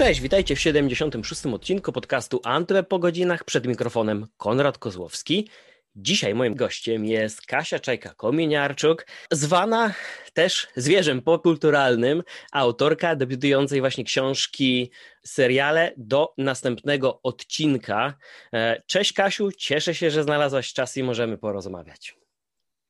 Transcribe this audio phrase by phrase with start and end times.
[0.00, 1.46] Cześć, witajcie w 76.
[1.46, 3.44] odcinku podcastu Antweb po godzinach.
[3.44, 5.48] Przed mikrofonem Konrad Kozłowski.
[5.96, 9.94] Dzisiaj moim gościem jest Kasia Czajka-Kominiarczuk, zwana
[10.32, 12.22] też zwierzem popkulturalnym,
[12.52, 14.90] autorka debiutującej właśnie książki
[15.24, 18.14] seriale do następnego odcinka.
[18.52, 22.16] E, cześć Kasiu, cieszę się, że znalazłaś czas i możemy porozmawiać.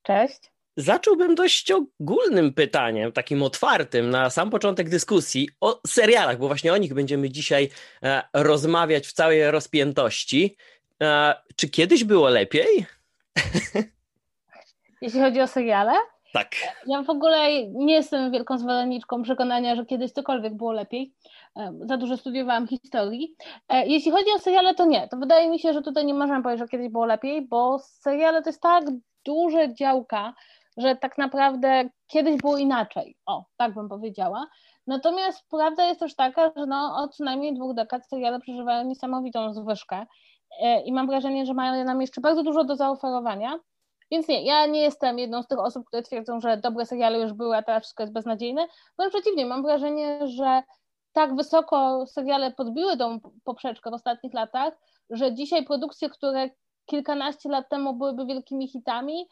[0.02, 0.50] Cześć.
[0.77, 6.77] Zacząłbym dość ogólnym pytaniem, takim otwartym na sam początek dyskusji o serialach, bo właśnie o
[6.77, 7.71] nich będziemy dzisiaj
[8.03, 10.57] e, rozmawiać w całej rozpiętości.
[11.03, 12.86] E, czy kiedyś było lepiej?
[15.03, 15.93] Jeśli chodzi o seriale?
[16.32, 16.57] Tak.
[16.86, 21.14] Ja w ogóle nie jestem wielką zwolenniczką przekonania, że kiedyś cokolwiek było lepiej.
[21.57, 23.36] E, za dużo studiowałam historii.
[23.86, 25.08] Jeśli chodzi o seriale, to nie.
[25.08, 28.43] To wydaje mi się, że tutaj nie możemy powiedzieć, że kiedyś było lepiej, bo seriale
[28.43, 28.85] to jest tak
[29.25, 30.35] duże działka,
[30.80, 33.16] że tak naprawdę kiedyś było inaczej.
[33.27, 34.46] O, tak bym powiedziała.
[34.86, 39.55] Natomiast prawda jest też taka, że no, od co najmniej dwóch dekad seriale przeżywają niesamowitą
[39.55, 40.06] zwyżkę
[40.62, 43.58] e, i mam wrażenie, że mają nam jeszcze bardzo dużo do zaoferowania.
[44.10, 47.33] Więc nie, ja nie jestem jedną z tych osób, które twierdzą, że dobre seriale już
[47.33, 48.66] były, a teraz wszystko jest beznadziejne.
[48.98, 50.62] Wręcz przeciwnie, mam wrażenie, że
[51.12, 54.74] tak wysoko seriale podbiły tą poprzeczkę w ostatnich latach,
[55.10, 56.50] że dzisiaj produkcje, które
[56.86, 59.27] kilkanaście lat temu byłyby wielkimi hitami,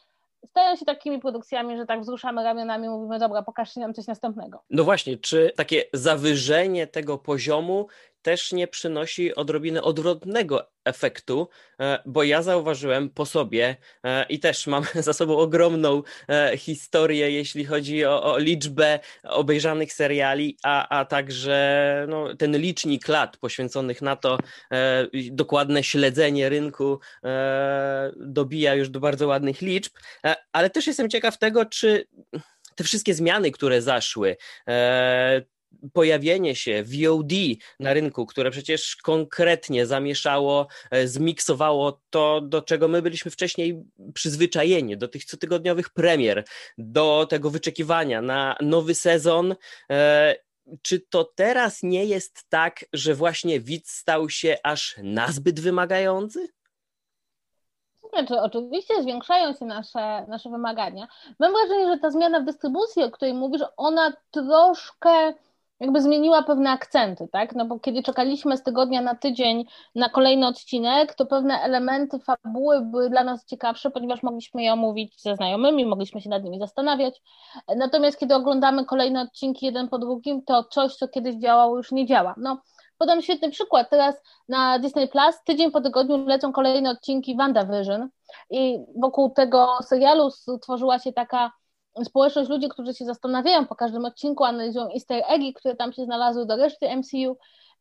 [0.47, 4.62] stają się takimi produkcjami, że tak wzruszamy ramionami, mówimy, dobra, pokażcie nam coś następnego.
[4.70, 7.86] No właśnie, czy takie zawyżenie tego poziomu
[8.29, 11.48] też nie przynosi odrobiny odwrotnego efektu,
[11.81, 17.31] e, bo ja zauważyłem po sobie e, i też mam za sobą ogromną e, historię,
[17.31, 24.03] jeśli chodzi o, o liczbę obejrzanych seriali, a, a także no, ten licznik lat poświęconych
[24.03, 24.39] na to,
[25.31, 27.01] dokładne śledzenie rynku
[28.17, 29.92] dobija już do bardzo ładnych liczb,
[30.53, 32.07] ale też jestem ciekaw tego, czy
[32.75, 34.37] te wszystkie zmiany, które zaszły,
[35.92, 37.33] pojawienie się VOD
[37.80, 43.83] na rynku, które przecież konkretnie zamieszało, e, zmiksowało to, do czego my byliśmy wcześniej
[44.14, 46.45] przyzwyczajeni, do tych cotygodniowych premier,
[46.78, 49.55] do tego wyczekiwania na nowy sezon.
[49.90, 50.34] E,
[50.83, 56.48] czy to teraz nie jest tak, że właśnie widz stał się aż nazbyt wymagający?
[58.12, 61.08] Znaczy, oczywiście zwiększają się nasze, nasze wymagania.
[61.39, 65.34] Mam wrażenie, że ta zmiana w dystrybucji, o której mówisz, ona troszkę
[65.80, 67.55] jakby zmieniła pewne akcenty, tak?
[67.55, 72.80] No bo kiedy czekaliśmy z tygodnia na tydzień na kolejny odcinek, to pewne elementy fabuły
[72.80, 77.22] były dla nas ciekawsze, ponieważ mogliśmy je omówić ze znajomymi, mogliśmy się nad nimi zastanawiać.
[77.77, 82.06] Natomiast kiedy oglądamy kolejne odcinki jeden po drugim, to coś, co kiedyś działało, już nie
[82.06, 82.34] działa.
[82.36, 82.62] No,
[82.98, 83.90] podam świetny przykład.
[83.90, 88.08] Teraz na Disney Plus tydzień po tygodniu lecą kolejne odcinki WandaVision
[88.50, 91.52] i wokół tego serialu stworzyła się taka
[92.05, 96.47] społeczność ludzi, którzy się zastanawiają po każdym odcinku, analizują easter eggi, które tam się znalazły
[96.47, 97.36] do reszty MCU.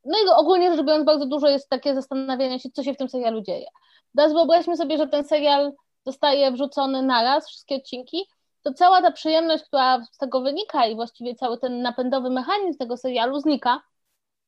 [0.06, 3.10] No i ogólnie rzecz biorąc, bardzo dużo jest takie zastanawiania się, co się w tym
[3.10, 3.68] serialu dzieje.
[4.16, 5.74] Teraz wyobraźmy sobie, że ten serial
[6.06, 8.28] zostaje wrzucony naraz, wszystkie odcinki,
[8.64, 12.98] to cała ta przyjemność, która z tego wynika i właściwie cały ten napędowy mechanizm tego
[12.98, 13.82] serialu znika,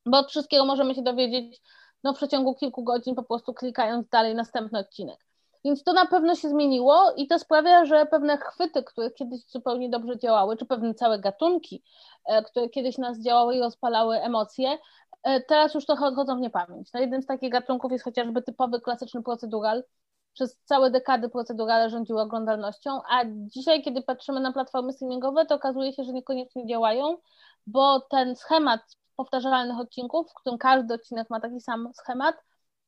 [0.06, 1.62] bo od wszystkiego możemy się dowiedzieć
[2.04, 5.29] no, w przeciągu kilku godzin, po prostu klikając dalej następny odcinek.
[5.66, 9.90] Więc to na pewno się zmieniło i to sprawia, że pewne chwyty, które kiedyś zupełnie
[9.90, 11.84] dobrze działały, czy pewne całe gatunki,
[12.26, 14.78] e, które kiedyś nas działały i rozpalały emocje,
[15.24, 16.90] e, teraz już trochę chodzą w niepamięć.
[16.94, 19.84] No jednym z takich gatunków jest chociażby typowy klasyczny procedural.
[20.34, 25.94] Przez całe dekady procedurale rządziły oglądalnością, a dzisiaj, kiedy patrzymy na platformy streamingowe, to okazuje
[25.94, 27.18] się, że niekoniecznie działają,
[27.68, 28.82] bo ten schemat
[29.16, 32.36] powtarzalnych odcinków, w którym każdy odcinek ma taki sam schemat,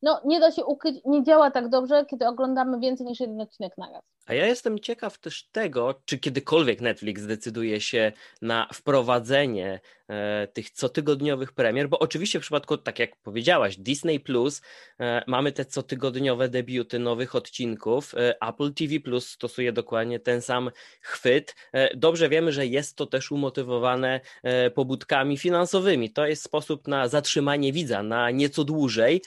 [0.01, 3.78] no nie da się ukryć, nie działa tak dobrze, kiedy oglądamy więcej niż jeden odcinek
[3.78, 4.03] na raz.
[4.25, 8.11] A ja jestem ciekaw też tego, czy kiedykolwiek Netflix zdecyduje się
[8.41, 14.61] na wprowadzenie e, tych cotygodniowych premier, bo oczywiście w przypadku, tak jak powiedziałaś, Disney Plus
[15.00, 20.72] e, mamy te cotygodniowe debiuty nowych odcinków, e, Apple TV Plus stosuje dokładnie ten sam
[21.01, 21.56] chwyt.
[21.73, 26.14] E, dobrze wiemy, że jest to też umotywowane e, pobudkami finansowymi.
[26.14, 29.22] To jest sposób na zatrzymanie widza na nieco dłużej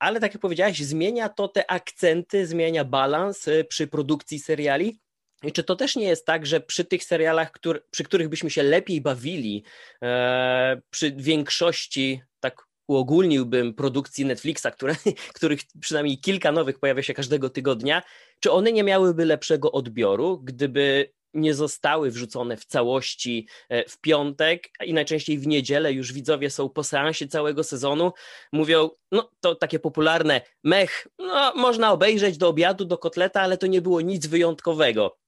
[0.00, 5.00] ale tak jak powiedziałaś, zmienia to te akcenty, zmienia balans y, przy produkcji seriali.
[5.42, 8.50] I czy to też nie jest tak, że przy tych serialach, który, przy których byśmy
[8.50, 9.64] się lepiej bawili,
[10.02, 14.94] e, przy większości, tak uogólniłbym, produkcji Netflixa, które,
[15.34, 18.02] których przynajmniej kilka nowych pojawia się każdego tygodnia,
[18.40, 24.68] czy one nie miałyby lepszego odbioru, gdyby nie zostały wrzucone w całości e, w piątek
[24.84, 28.12] i najczęściej w niedzielę już widzowie są po seansie całego sezonu,
[28.52, 33.66] mówią, no to takie popularne mech, no można obejrzeć do obiadu, do kotleta, ale to
[33.66, 35.18] nie było nic wyjątkowego.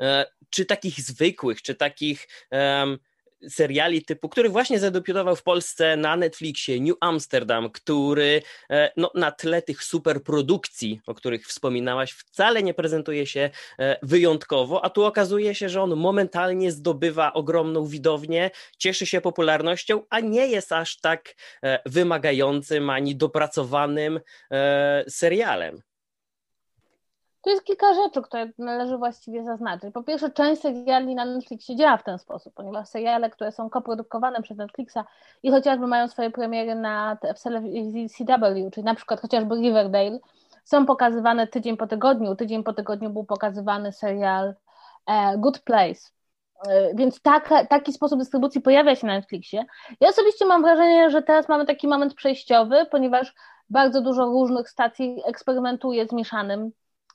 [0.00, 2.98] E, czy takich zwykłych, czy takich um,
[3.48, 9.30] seriali typu, który właśnie zadebiutował w Polsce na Netflixie, New Amsterdam, który e, no, na
[9.32, 15.54] tle tych superprodukcji, o których wspominałaś, wcale nie prezentuje się e, wyjątkowo, a tu okazuje
[15.54, 21.34] się, że on momentalnie zdobywa ogromną widownię, cieszy się popularnością, a nie jest aż tak
[21.86, 24.20] wymagającym ani dopracowanym
[25.08, 25.82] serialem.
[27.42, 29.94] Tu jest kilka rzeczy, które należy właściwie zaznaczyć.
[29.94, 34.42] Po pierwsze, część seriali na Netflixie działa w ten sposób, ponieważ seriale, które są koprodukowane
[34.42, 34.98] przez Netflixa
[35.42, 40.18] i chociażby mają swoje premiery na, w telewizji CW, czyli na przykład chociażby Riverdale,
[40.64, 42.36] są pokazywane tydzień po tygodniu.
[42.36, 44.54] Tydzień po tygodniu był pokazywany serial
[45.06, 46.10] e, Good Place.
[46.68, 49.64] E, więc taka, taki sposób dystrybucji pojawia się na Netflixie.
[50.00, 53.34] Ja osobiście mam wrażenie, że teraz mamy taki moment przejściowy, ponieważ
[53.70, 56.72] bardzo dużo różnych stacji eksperymentuje z mieszanym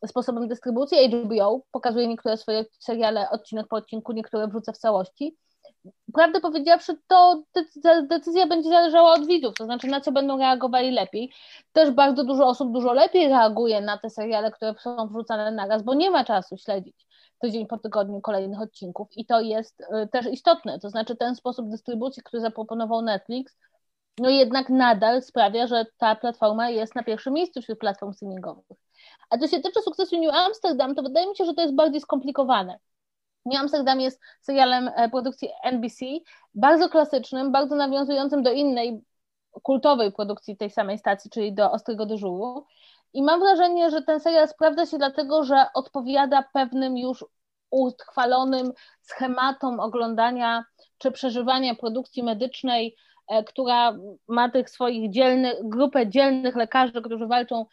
[0.08, 1.10] sposobem dystrybucji.
[1.10, 5.36] HBO pokazuje niektóre swoje seriale odcinek po odcinku, niektóre wrzuca w całości.
[6.14, 7.44] Prawdę powiedziawszy, to
[8.10, 11.32] decyzja będzie zależała od widzów, to znaczy na co będą reagowali lepiej.
[11.74, 15.94] Też bardzo dużo osób dużo lepiej reaguje na te seriale, które są wrzucane naraz, bo
[15.94, 17.06] nie ma czasu śledzić
[17.40, 21.70] tydzień po tygodniu kolejnych odcinków i to jest y, też istotne, to znaczy ten sposób
[21.70, 23.58] dystrybucji, który zaproponował Netflix,
[24.20, 28.78] no jednak nadal sprawia, że ta platforma jest na pierwszym miejscu wśród platform streamingowych.
[29.30, 32.02] A co się tyczy sukcesu New Amsterdam, to wydaje mi się, że to jest bardziej
[32.02, 32.80] skomplikowane.
[33.46, 36.06] New Amsterdam jest serialem e, produkcji NBC,
[36.56, 39.02] bardzo klasycznym, bardzo nawiązującym do innej
[39.64, 42.66] kultowej produkcji tej samej stacji, czyli do Ostrego Dyżuru.
[43.14, 47.26] I mam wrażenie, że ten serial sprawdza się dlatego, że odpowiada pewnym już
[47.72, 48.72] utrwalonym
[49.02, 50.66] schematom oglądania
[50.98, 52.96] czy przeżywania produkcji medycznej,
[53.28, 53.98] e, która
[54.28, 57.66] ma tych swoich dzielnych, grupę dzielnych lekarzy, którzy walczą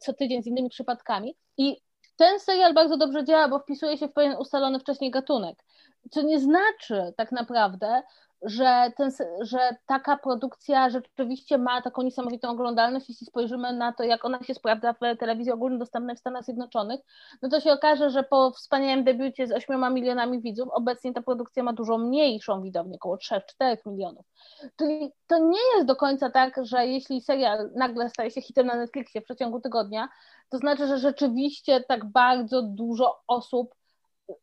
[0.00, 1.36] co tydzień z innymi przypadkami.
[1.58, 1.76] I
[2.16, 5.64] ten serial bardzo dobrze działa, bo wpisuje się w pewien ustalony wcześniej gatunek.
[6.10, 8.02] Co nie znaczy tak naprawdę,
[8.42, 9.10] że, ten,
[9.40, 14.54] że taka produkcja rzeczywiście ma taką niesamowitą oglądalność, jeśli spojrzymy na to, jak ona się
[14.54, 17.00] sprawdza w telewizji ogólnodostępnej w Stanach Zjednoczonych,
[17.42, 21.62] no to się okaże, że po wspaniałym debiucie z 8 milionami widzów, obecnie ta produkcja
[21.62, 23.40] ma dużo mniejszą widownię, około 3-4
[23.86, 24.26] milionów.
[24.78, 28.76] Czyli to nie jest do końca tak, że jeśli serial nagle staje się hitem na
[28.76, 30.08] Netflixie w przeciągu tygodnia,
[30.48, 33.74] to znaczy, że rzeczywiście tak bardzo dużo osób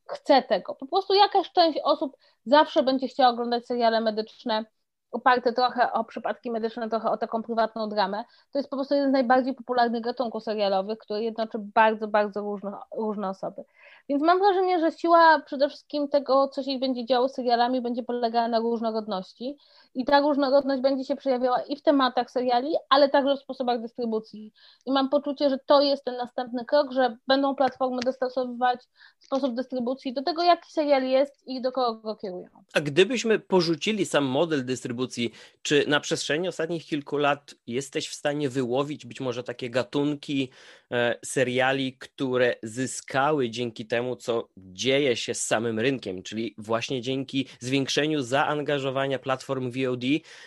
[0.05, 0.75] chce tego.
[0.75, 4.65] Po prostu jakaś część osób zawsze będzie chciała oglądać seriale medyczne
[5.11, 8.23] oparte trochę o przypadki medyczne, trochę o taką prywatną dramę.
[8.51, 12.71] To jest po prostu jeden z najbardziej popularnych gatunków serialowych, który jednoczy bardzo, bardzo różne,
[12.97, 13.63] różne osoby.
[14.09, 18.03] Więc mam wrażenie, że siła przede wszystkim tego, co się będzie działo z serialami, będzie
[18.03, 19.57] polegała na różnorodności
[19.95, 24.53] i ta różnorodność będzie się przejawiała i w tematach seriali, ale także w sposobach dystrybucji.
[24.85, 28.79] I mam poczucie, że to jest ten następny krok, że będą platformy dostosowywać
[29.19, 32.49] sposób dystrybucji do tego, jaki serial jest i do kogo go kierują.
[32.73, 35.31] A gdybyśmy porzucili sam model dystrybucji,
[35.61, 40.49] czy na przestrzeni ostatnich kilku lat jesteś w stanie wyłowić być może takie gatunki
[40.91, 47.47] e, seriali, które zyskały dzięki temu, co dzieje się z samym rynkiem, czyli właśnie dzięki
[47.59, 50.03] zwiększeniu zaangażowania platform VOD,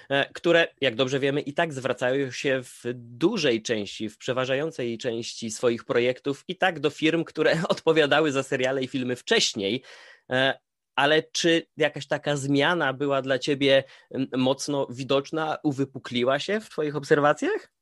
[0.08, 5.50] e, które, jak dobrze wiemy, i tak zwracają się w dużej części, w przeważającej części
[5.50, 9.82] swoich projektów i tak do firm, które odpowiadały za seriale i filmy wcześniej.
[10.30, 10.58] E,
[10.96, 13.84] ale czy jakaś taka zmiana była dla ciebie
[14.36, 17.73] mocno widoczna, uwypukliła się w Twoich obserwacjach?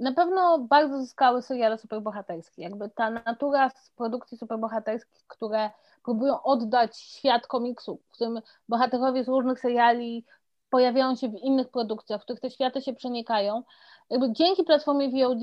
[0.00, 2.62] Na pewno bardzo zyskały seriale superbohaterskie.
[2.62, 5.70] Jakby ta natura z produkcji superbohaterskich, które
[6.04, 10.24] próbują oddać świat komiksu, w którym bohaterowie z różnych seriali
[10.70, 13.62] pojawiają się w innych produkcjach, w których te światy się przenikają.
[14.10, 15.40] Jakby dzięki platformie VOD,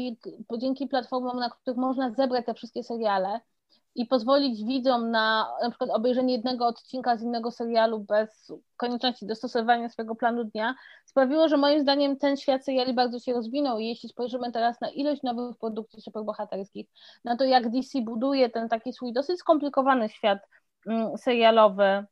[0.57, 3.39] dzięki platformom, na których można zebrać te wszystkie seriale,
[3.97, 9.89] i pozwolić widzom na na przykład obejrzenie jednego odcinka z innego serialu bez konieczności dostosowania
[9.89, 10.75] swojego planu dnia,
[11.05, 14.89] sprawiło, że moim zdaniem ten świat seriali bardzo się rozwinął i jeśli spojrzymy teraz na
[14.89, 16.87] ilość nowych produkcji superbohaterskich,
[17.23, 20.39] na to jak DC buduje ten taki swój dosyć skomplikowany świat
[20.87, 22.05] mm, serialowy,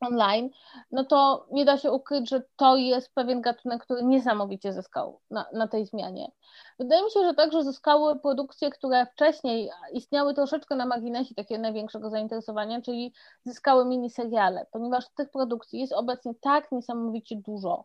[0.00, 0.50] online,
[0.90, 5.46] no to nie da się ukryć, że to jest pewien gatunek, który niesamowicie zyskał na,
[5.52, 6.30] na tej zmianie.
[6.78, 12.10] Wydaje mi się, że także zyskały produkcje, które wcześniej istniały troszeczkę na marginesie takiego największego
[12.10, 13.12] zainteresowania, czyli
[13.44, 17.84] zyskały miniseriale, ponieważ tych produkcji jest obecnie tak niesamowicie dużo,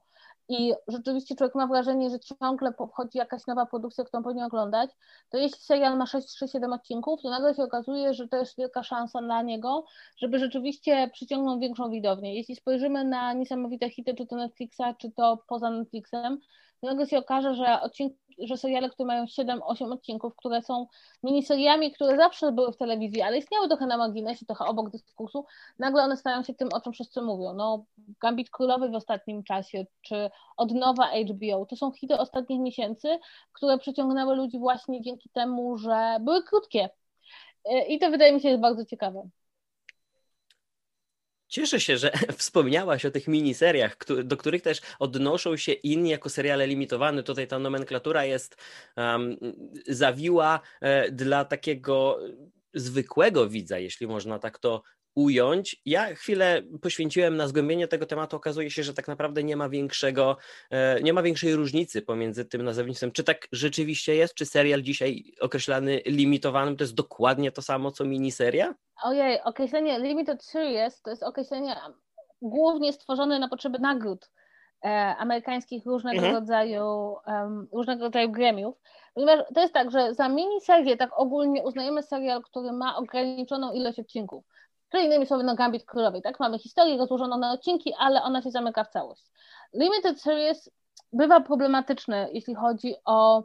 [0.52, 4.90] i rzeczywiście człowiek ma wrażenie, że ciągle wchodzi jakaś nowa produkcja, którą powinien oglądać,
[5.30, 8.58] to jeśli serial ma 6 czy 7 odcinków, to nagle się okazuje, że to jest
[8.58, 9.86] wielka szansa dla niego,
[10.18, 12.36] żeby rzeczywiście przyciągnął większą widownię.
[12.36, 16.38] Jeśli spojrzymy na niesamowite hity, czy to Netflixa, czy to poza Netflixem,
[16.84, 20.88] nagle się okaże, że, odcinki, że seriale, które mają 7-8 odcinków, które są
[21.24, 25.46] miniseriami, które zawsze były w telewizji, ale istniały trochę na marginesie, trochę obok dyskursu,
[25.80, 27.54] nagle one stają się tym, o czym wszyscy mówią.
[27.54, 27.86] No,
[28.22, 33.20] Gambit Królowej w ostatnim czasie, czy odnowa HBO, to są hity ostatnich miesięcy,
[33.54, 36.90] które przyciągnęły ludzi właśnie dzięki temu, że były krótkie.
[37.88, 39.30] I to wydaje mi się jest bardzo ciekawe.
[41.52, 46.68] Cieszę się, że wspomniałaś o tych miniseriach, do których też odnoszą się inni jako seriale
[46.68, 47.24] limitowane.
[47.24, 48.58] Tutaj ta nomenklatura jest
[48.98, 49.38] um,
[49.88, 52.20] zawiła e, dla takiego
[52.74, 54.84] zwykłego widza, jeśli można tak to
[55.16, 55.82] ująć.
[55.86, 58.36] Ja chwilę poświęciłem na zgłębienie tego tematu.
[58.36, 60.38] Okazuje się, że tak naprawdę nie ma większego,
[60.70, 63.12] e, nie ma większej różnicy pomiędzy tym nazewnictwem.
[63.12, 64.36] Czy tak rzeczywiście jest?
[64.36, 68.76] Czy serial dzisiaj określany limitowanym to jest dokładnie to samo co miniseria?
[69.04, 71.76] Ojej, określenie limited series to jest określenie
[72.42, 74.30] głównie stworzone na potrzeby nagród
[74.86, 76.36] e, amerykańskich różnego mhm.
[76.36, 78.76] rodzaju um, różnego rodzaju gremiów.
[79.14, 84.00] Ponieważ to jest tak, że za miniserię tak ogólnie uznajemy serial, który ma ograniczoną ilość
[84.00, 84.44] odcinków.
[84.92, 86.40] Czyli innymi słowy, no Gambit Królowej, tak?
[86.40, 89.24] Mamy historię rozłożoną na odcinki, ale ona się zamyka w całość.
[89.74, 90.70] Limited Series
[91.14, 93.44] bywa problematyczny, jeśli chodzi o,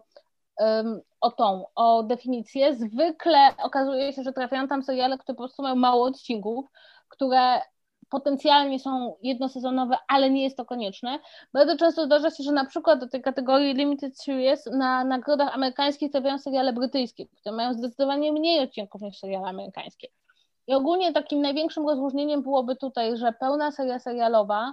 [0.59, 2.75] um, o tą, o definicję.
[2.75, 6.67] Zwykle okazuje się, że trafiają tam seriale, które po prostu mają mało odcinków,
[7.09, 7.61] które
[8.09, 11.19] potencjalnie są jednosezonowe, ale nie jest to konieczne.
[11.53, 16.13] Bardzo często zdarza się, że na przykład do tej kategorii Limited Series na nagrodach amerykańskich
[16.13, 20.09] trafiają seriale brytyjskie, które mają zdecydowanie mniej odcinków niż seriale amerykańskie.
[20.67, 24.73] I ogólnie takim największym rozróżnieniem byłoby tutaj, że pełna seria serialowa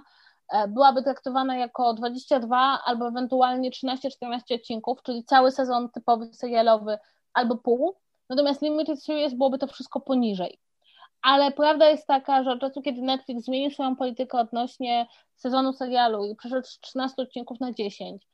[0.52, 6.98] e, byłaby traktowana jako 22 albo ewentualnie 13-14 odcinków, czyli cały sezon typowy serialowy
[7.32, 7.96] albo pół.
[8.28, 10.58] Natomiast Limited Series byłoby to wszystko poniżej.
[11.22, 16.24] Ale prawda jest taka, że od czasu, kiedy Netflix zmienił swoją politykę odnośnie sezonu serialu
[16.24, 18.28] i przeszedł z 13 odcinków na 10,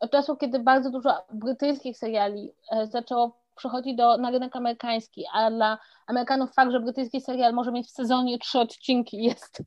[0.00, 5.50] od czasu, kiedy bardzo dużo brytyjskich seriali e, zaczęło przechodzi do, na rynek amerykański, a
[5.50, 9.62] dla Amerykanów fakt, że brytyjski serial może mieć w sezonie trzy odcinki jest,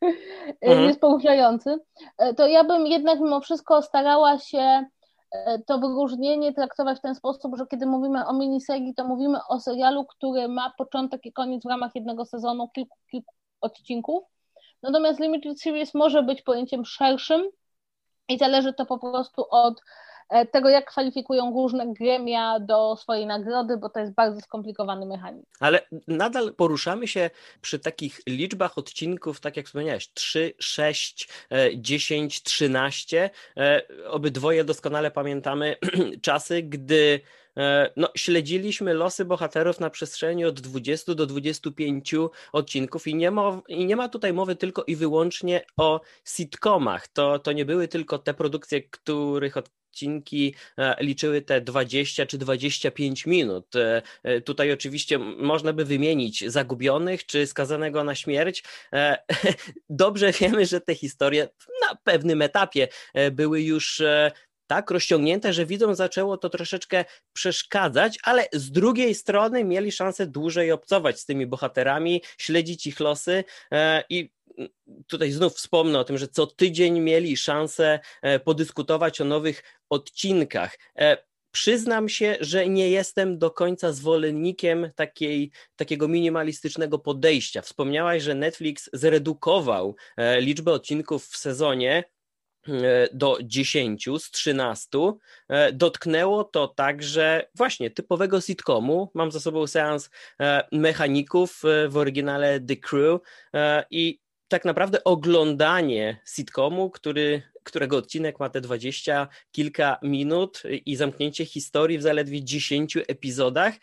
[0.62, 0.88] mhm.
[0.88, 1.78] jest pouczający,
[2.18, 4.86] e, to ja bym jednak mimo wszystko starała się
[5.32, 9.60] e, to wyróżnienie traktować w ten sposób, że kiedy mówimy o miniserii, to mówimy o
[9.60, 14.24] serialu, który ma początek i koniec w ramach jednego sezonu, kilku, kilku odcinków.
[14.84, 17.50] Natomiast Limited Series może być pojęciem szerszym
[18.30, 19.82] i zależy to po prostu od
[20.30, 25.46] E, tego, jak kwalifikują różne gremia do swojej nagrody, bo to jest bardzo skomplikowany mechanizm.
[25.60, 27.30] Ale nadal poruszamy się
[27.62, 31.30] przy takich liczbach odcinków, tak jak wspomniałeś, 3, 6,
[31.76, 33.30] 10, 13.
[34.10, 35.76] Obydwoje doskonale pamiętamy
[36.22, 37.22] czasy, gdy
[37.96, 42.16] no, śledziliśmy losy bohaterów na przestrzeni od 20 do 25
[42.52, 47.08] odcinków i nie, ma, i nie ma tutaj mowy tylko i wyłącznie o sitcomach.
[47.08, 52.38] To, to nie były tylko te produkcje, których od odcinki e, liczyły te 20 czy
[52.38, 53.76] 25 minut.
[53.76, 58.64] E, e, tutaj oczywiście można by wymienić Zagubionych czy Skazanego na śmierć.
[59.90, 61.50] Dobrze wiemy, że te historie
[61.90, 62.88] na pewnym etapie
[63.32, 64.02] były już
[64.70, 70.72] tak rozciągnięte, że widzom zaczęło to troszeczkę przeszkadzać, ale z drugiej strony mieli szansę dłużej
[70.72, 73.44] obcować z tymi bohaterami, śledzić ich losy
[74.10, 74.30] i
[75.08, 80.80] tutaj znów wspomnę o tym, że co tydzień mieli szansę e, podyskutować o nowych odcinkach.
[81.00, 81.18] E,
[81.52, 87.62] przyznam się, że nie jestem do końca zwolennikiem takiej, takiego minimalistycznego podejścia.
[87.62, 92.04] Wspomniałaś, że Netflix zredukował e, liczbę odcinków w sezonie
[93.14, 94.88] do 10 z 13.
[95.74, 99.12] Dotknęło to także właśnie typowego sitcomu.
[99.14, 100.10] Mam za sobą seans
[100.72, 103.22] mechaników w oryginale The Crew
[103.92, 111.46] i tak naprawdę oglądanie sitcomu, który, którego odcinek ma te dwadzieścia kilka minut i zamknięcie
[111.46, 113.74] historii w zaledwie dziesięciu epizodach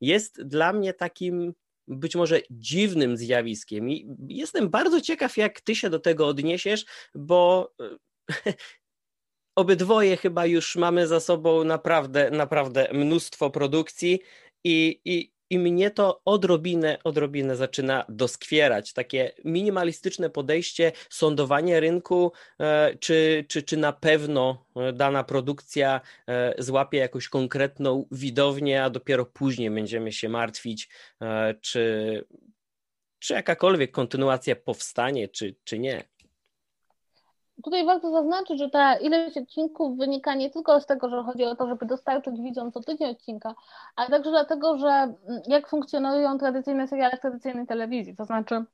[0.00, 1.54] jest dla mnie takim
[1.88, 3.90] być może dziwnym zjawiskiem.
[3.90, 6.84] I jestem bardzo ciekaw, jak ty się do tego odniesiesz,
[7.14, 7.72] bo
[9.56, 14.20] obydwoje chyba już mamy za sobą naprawdę, naprawdę mnóstwo produkcji
[14.64, 18.92] i, i, i mnie to odrobinę, odrobinę zaczyna doskwierać.
[18.92, 26.54] Takie minimalistyczne podejście, sądowanie rynku, e, czy, czy, czy na pewno e, dana produkcja e,
[26.58, 30.88] złapie jakąś konkretną widownię, a dopiero później będziemy się martwić,
[31.60, 32.24] czy,
[33.18, 36.15] czy jakakolwiek kontynuacja powstanie, czy, czy nie.
[37.64, 41.56] Tutaj warto zaznaczyć, że ta ilość odcinków wynika nie tylko z tego, że chodzi o
[41.56, 43.54] to, żeby dostarczyć widzom co tydzień odcinka,
[43.96, 48.16] ale także dlatego, że mm, jak funkcjonują tradycyjne seriale w tradycyjnej telewizji.
[48.16, 48.64] To znaczy,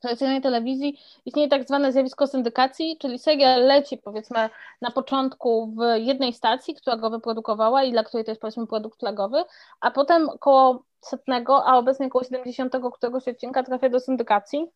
[0.00, 4.50] tradycyjnej telewizji istnieje tak zwane zjawisko syndykacji, czyli serial leci powiedzmy
[4.80, 9.00] na początku w jednej stacji, która go wyprodukowała i dla której to jest powiedzmy produkt
[9.00, 9.44] flagowy,
[9.80, 14.66] a potem koło setnego, a obecnie około 70 któregoś odcinka trafia do syndykacji,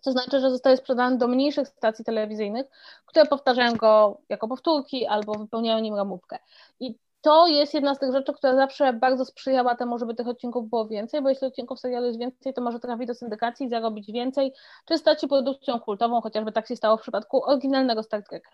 [0.00, 2.66] to znaczy, że zostaje sprzedany do mniejszych stacji telewizyjnych,
[3.06, 6.38] które powtarzają go jako powtórki albo wypełniają nim ramówkę.
[6.80, 10.68] I to jest jedna z tych rzeczy, która zawsze bardzo sprzyjała temu, żeby tych odcinków
[10.68, 14.52] było więcej, bo jeśli odcinków serialu jest więcej, to może trafić do syndykacji zarobić więcej,
[14.84, 18.50] czy stać się produkcją kultową, chociażby tak się stało w przypadku oryginalnego Star Treka.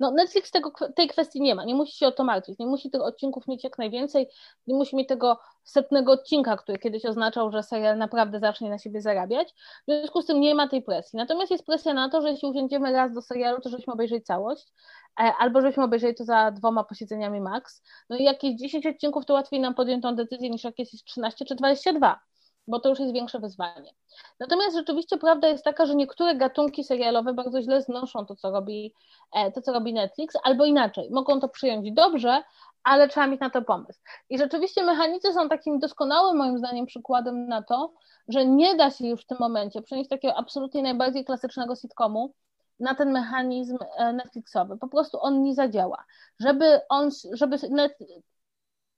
[0.00, 2.90] No Netflix tego, tej kwestii nie ma, nie musi się o to martwić, nie musi
[2.90, 4.28] tych odcinków mieć jak najwięcej,
[4.66, 9.00] nie musi mieć tego setnego odcinka, który kiedyś oznaczał, że serial naprawdę zacznie na siebie
[9.00, 9.52] zarabiać,
[9.88, 11.16] w związku z tym nie ma tej presji.
[11.16, 14.72] Natomiast jest presja na to, że jeśli usiądziemy raz do serialu, to żebyśmy obejrzeli całość,
[15.20, 19.34] e, albo żebyśmy obejrzeli to za dwoma posiedzeniami max, no i jakieś 10 odcinków to
[19.34, 22.20] łatwiej nam podjąć tą decyzję niż jakieś 13 czy 22
[22.66, 23.94] bo to już jest większe wyzwanie.
[24.40, 28.94] Natomiast rzeczywiście prawda jest taka, że niektóre gatunki serialowe bardzo źle znoszą to, co robi,
[29.32, 32.42] e, to, co robi Netflix, albo inaczej, mogą to przyjąć dobrze,
[32.84, 34.00] ale trzeba mieć na to pomysł.
[34.30, 37.92] I rzeczywiście mechanicy są takim doskonałym, moim zdaniem, przykładem na to,
[38.28, 42.34] że nie da się już w tym momencie przenieść takiego absolutnie najbardziej klasycznego sitcomu
[42.80, 44.78] na ten mechanizm e, Netflixowy.
[44.78, 46.04] Po prostu on nie zadziała.
[46.40, 47.98] Żeby on, żeby, net,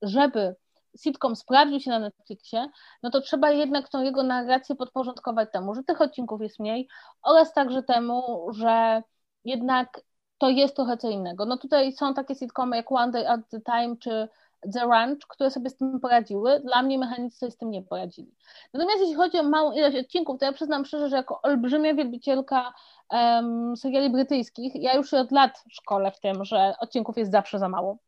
[0.02, 0.54] żeby
[0.96, 2.68] sitcom sprawdził się na Netflixie,
[3.02, 6.88] no to trzeba jednak tą jego narrację podporządkować temu, że tych odcinków jest mniej
[7.22, 9.02] oraz także temu, że
[9.44, 10.00] jednak
[10.38, 11.46] to jest trochę co innego.
[11.46, 14.28] No tutaj są takie sitcomy jak One Day at the Time czy
[14.72, 16.60] The Ranch, które sobie z tym poradziły.
[16.60, 18.34] Dla mnie mechanicy sobie z tym nie poradzili.
[18.74, 22.74] Natomiast jeśli chodzi o małą ilość odcinków, to ja przyznam szczerze, że jako olbrzymia wielbicielka
[23.10, 27.68] um, seriali brytyjskich, ja już od lat szkolę w tym, że odcinków jest zawsze za
[27.68, 27.98] mało.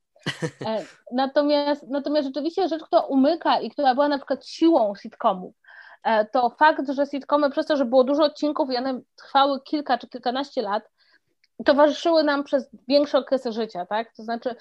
[0.66, 5.54] E, natomiast, natomiast rzeczywiście rzecz, która umyka i która była na przykład siłą sitcomów,
[6.04, 9.98] e, to fakt, że sitcomy przez to, że było dużo odcinków i one trwały kilka
[9.98, 10.90] czy kilkanaście lat,
[11.64, 14.12] towarzyszyły nam przez większe okresy życia, tak?
[14.16, 14.54] To znaczy,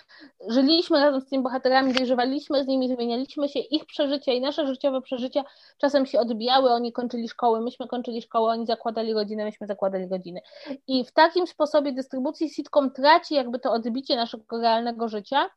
[0.48, 5.02] żyliśmy razem z tymi bohaterami, dojrzewaliśmy z nimi, zmienialiśmy się, ich przeżycia i nasze życiowe
[5.02, 5.44] przeżycia
[5.78, 10.42] czasem się odbijały, oni kończyli szkoły, myśmy kończyli szkołę, oni zakładali rodzinę, myśmy zakładali rodziny.
[10.88, 15.50] I w takim sposobie dystrybucji sitcom traci jakby to odbicie naszego realnego życia,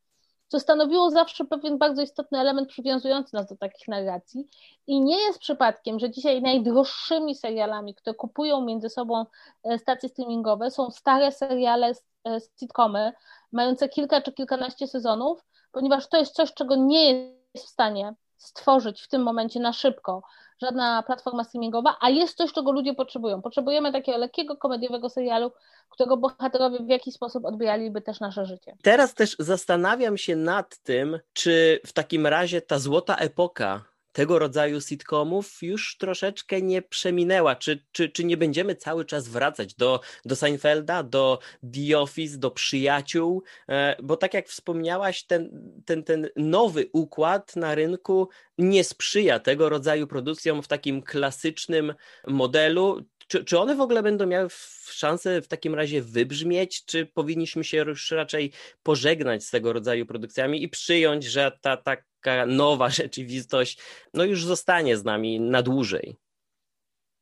[0.49, 4.49] co stanowiło zawsze pewien bardzo istotny element przywiązujący nas do takich narracji.
[4.87, 9.27] I nie jest przypadkiem, że dzisiaj najdroższymi serialami, które kupują między sobą
[9.65, 11.93] e, stacje streamingowe, są stare seriale,
[12.29, 13.13] e, sitcomy,
[13.53, 19.03] mające kilka czy kilkanaście sezonów, ponieważ to jest coś, czego nie jest w stanie stworzyć
[19.03, 20.23] w tym momencie na szybko
[20.63, 23.43] żadna platforma streamingowa, a jest coś, czego ludzie potrzebują.
[23.43, 25.53] Potrzebujemy takiego lekkiego, komediowego serialu,
[25.91, 28.77] którego bohaterowie w jakiś sposób odbijaliby też nasze życie.
[28.83, 34.81] Teraz też zastanawiam się nad tym, czy w takim razie ta złota epoka tego rodzaju
[34.81, 37.57] sitcomów już troszeczkę nie przeminęła.
[37.57, 41.39] Czy, czy, czy nie będziemy cały czas wracać do, do Seinfelda, do
[41.75, 43.43] The Office, do przyjaciół?
[43.69, 45.51] E, bo tak jak wspomniałaś, ten,
[45.85, 51.95] ten, ten nowy układ na rynku nie sprzyja tego rodzaju produkcjom w takim klasycznym
[52.27, 53.03] modelu.
[53.29, 54.49] Czy, czy one w ogóle będą miały
[54.91, 60.63] szansę w takim razie wybrzmieć, czy powinniśmy się już raczej pożegnać z tego rodzaju produkcjami
[60.63, 61.77] i przyjąć, że ta
[62.23, 63.79] taka nowa rzeczywistość
[64.15, 66.17] no już zostanie z nami na dłużej?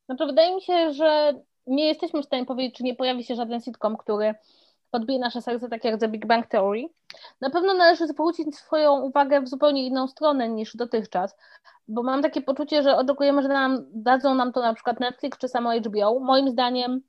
[0.07, 1.33] Znaczy, wydaje mi się, że
[1.67, 4.35] nie jesteśmy w stanie powiedzieć, czy nie pojawi się żaden sitcom, który
[4.91, 6.83] podbije nasze serce, tak jak The Big Bang Theory.
[7.41, 11.37] Na pewno należy zwrócić swoją uwagę w zupełnie inną stronę niż dotychczas,
[11.89, 15.49] bo mam takie poczucie, że oczekujemy, że nam, dadzą nam to na przykład Netflix czy
[15.49, 16.21] samo HBO.
[16.21, 17.01] Moim zdaniem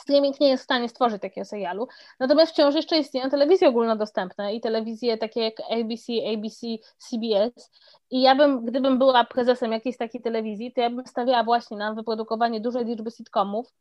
[0.00, 1.88] streaming nie jest w stanie stworzyć takiego serialu.
[2.20, 6.66] Natomiast wciąż jeszcze istnieją telewizje ogólnodostępne i telewizje takie jak ABC, ABC,
[6.98, 7.70] CBS.
[8.10, 11.94] I ja bym, gdybym była prezesem jakiejś takiej telewizji, to ja bym stawiała właśnie na
[11.94, 13.74] wyprodukowanie dużej liczby sitcomów,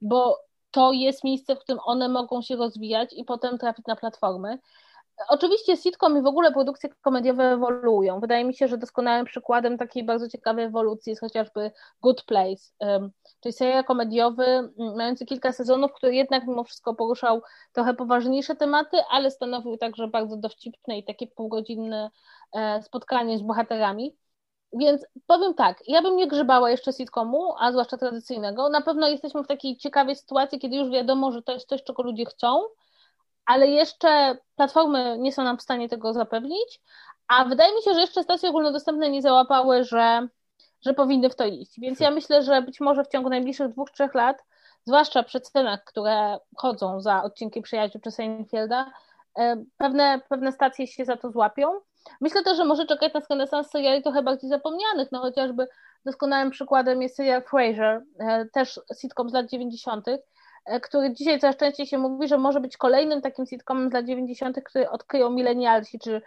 [0.00, 0.38] bo
[0.70, 4.58] to jest miejsce, w którym one mogą się rozwijać i potem trafić na platformy.
[5.28, 8.20] Oczywiście sitcom i w ogóle produkcje komediowe ewoluują.
[8.20, 11.70] Wydaje mi się, że doskonałym przykładem takiej bardzo ciekawej ewolucji jest chociażby
[12.02, 12.62] Good Place,
[13.40, 19.30] czyli serial komediowy mający kilka sezonów, który jednak mimo wszystko poruszał trochę poważniejsze tematy, ale
[19.30, 22.10] stanowił także bardzo dowcipne i takie półgodzinne
[22.52, 24.16] e, spotkanie z bohaterami.
[24.72, 28.68] Więc powiem tak, ja bym nie grzebała jeszcze sitcomu, a zwłaszcza tradycyjnego.
[28.68, 32.02] Na pewno jesteśmy w takiej ciekawej sytuacji, kiedy już wiadomo, że to jest coś, czego
[32.02, 32.60] ludzie chcą,
[33.48, 36.80] ale jeszcze platformy nie są nam w stanie tego zapewnić,
[37.28, 40.28] a wydaje mi się, że jeszcze stacje ogólnodostępne nie załapały, że,
[40.80, 41.80] że powinny w to iść.
[41.80, 44.44] Więc ja myślę, że być może w ciągu najbliższych dwóch, trzech lat,
[44.84, 48.92] zwłaszcza przy cenach, które chodzą za odcinki Przyjaciół czy Seinfelda,
[49.38, 51.80] e, pewne, pewne stacje się za to złapią.
[52.20, 55.68] Myślę też, że może czekać nas renesans seriali trochę bardziej zapomnianych, no chociażby
[56.04, 60.18] doskonałym przykładem jest serial Frasier, e, też sitcom z lat 90., e,
[60.82, 64.60] który dzisiaj coraz częściej się mówi, że może być kolejnym takim sitcomem z lat 90.,
[64.64, 66.22] który odkryją milenialsi, czy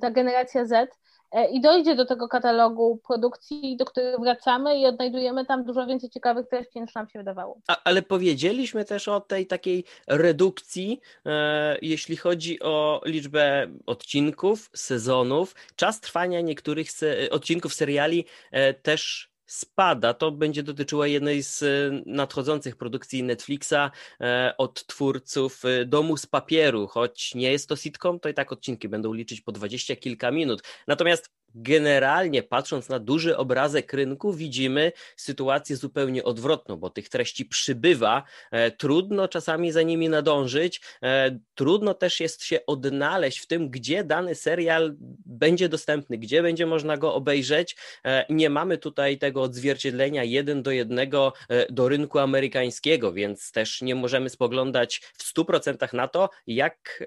[0.00, 0.98] ta generacja Z,
[1.34, 6.10] E, i dojdzie do tego katalogu produkcji, do których wracamy i odnajdujemy tam dużo więcej
[6.10, 7.58] ciekawych treści niż nam się wydawało.
[7.68, 15.54] A, ale powiedzieliśmy też o tej takiej redukcji, e, jeśli chodzi o liczbę odcinków, sezonów.
[15.76, 20.14] Czas trwania niektórych se odcinków seriali e, też spada.
[20.14, 21.66] To będzie dotyczyło jednej z e,
[22.06, 26.86] nadchodzących produkcji Netflixa e, od twórców e, Domu z Papieru.
[26.86, 30.62] Choć nie jest to sitcom, to i tak odcinki będą liczyć po dwadzieścia kilka minut.
[30.86, 38.22] Natomiast generalnie patrząc na duży obrazek rynku, widzimy sytuację zupełnie odwrotną, bo tych treści przybywa,
[38.50, 44.04] e, trudno czasami za nimi nadążyć, e, trudno też jest się odnaleźć w tym, gdzie
[44.04, 44.94] dany serial
[45.26, 47.76] będzie dostępny, gdzie będzie można go obejrzeć.
[48.04, 51.32] E, nie mamy tutaj tego odzwierciedlenia jeden do jednego
[51.70, 57.04] do rynku amerykańskiego, więc też nie możemy spoglądać w 100% na to, jak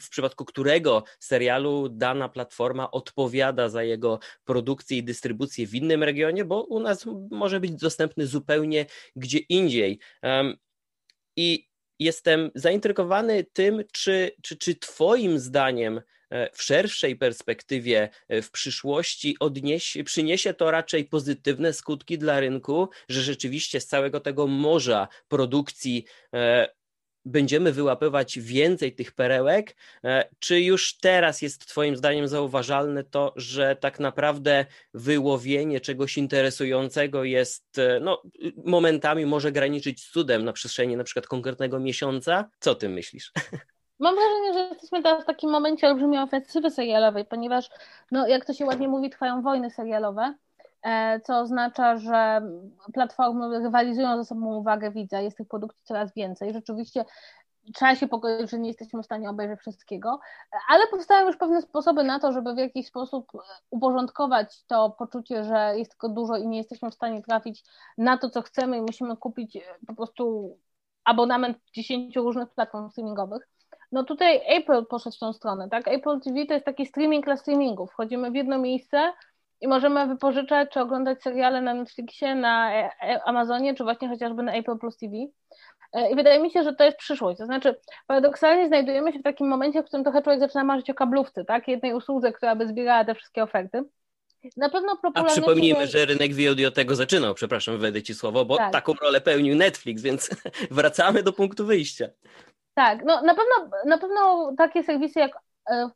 [0.00, 6.44] w przypadku którego serialu dana platforma odpowiada za jego produkcję i dystrybucję w innym regionie,
[6.44, 9.98] bo u nas może być dostępny zupełnie gdzie indziej.
[11.36, 16.00] I jestem zaintrygowany tym, czy, czy, czy Twoim zdaniem
[16.30, 22.88] e, w szerszej perspektywie e, w przyszłości odniesie, przyniesie to raczej pozytywne skutki dla rynku,
[23.08, 26.68] że rzeczywiście z całego tego morza produkcji e,
[27.24, 33.76] będziemy wyłapywać więcej tych perełek, e, czy już teraz jest Twoim zdaniem zauważalne to, że
[33.76, 38.22] tak naprawdę wyłowienie czegoś interesującego jest, e, no,
[38.64, 42.50] momentami może graniczyć z cudem na przestrzeni na przykład konkretnego miesiąca?
[42.60, 43.32] Co Ty myślisz?
[43.98, 47.68] Mam wrażenie, że jesteśmy teraz w takim momencie olbrzymiej ofensywy serialowej, ponieważ,
[48.10, 50.34] no, jak to się ładnie mówi, trwają wojny serialowe
[51.24, 52.42] co oznacza, że
[52.94, 56.52] platformy rywalizują ze sobą uwagę widza, jest tych produkcji coraz więcej.
[56.52, 57.04] Rzeczywiście
[57.74, 60.20] trzeba się pogodzić, że nie jesteśmy w stanie obejrzeć wszystkiego,
[60.68, 63.32] ale powstają już pewne sposoby na to, żeby w jakiś sposób
[63.70, 67.64] uporządkować to poczucie, że jest tylko dużo i nie jesteśmy w stanie trafić
[67.98, 70.56] na to, co chcemy i musimy kupić po prostu
[71.04, 73.48] abonament 10 różnych platform streamingowych.
[73.92, 75.88] No tutaj Apple poszedł w tą stronę, tak?
[75.88, 77.90] Apple TV to jest taki streaming dla streamingów.
[77.90, 79.12] Wchodzimy w jedno miejsce,
[79.60, 84.42] i możemy wypożyczać czy oglądać seriale na Netflixie, na e, e, Amazonie, czy właśnie chociażby
[84.42, 85.14] na Apple Plus TV.
[85.92, 87.38] E, I wydaje mi się, że to jest przyszłość.
[87.38, 87.74] To znaczy,
[88.06, 91.68] paradoksalnie znajdujemy się w takim momencie, w którym trochę człowiek zaczyna marzyć o kablówce, tak?
[91.68, 93.84] Jednej usłudze, która by zbierała te wszystkie oferty.
[94.56, 98.56] Na pewno A przypomnijmy, że rynek VOD od tego zaczynał, przepraszam, wejdę Ci słowo, bo
[98.56, 98.72] tak.
[98.72, 100.30] taką rolę pełnił Netflix, więc
[100.70, 102.06] wracamy do punktu wyjścia.
[102.74, 105.32] Tak, no na pewno, na pewno takie serwisy jak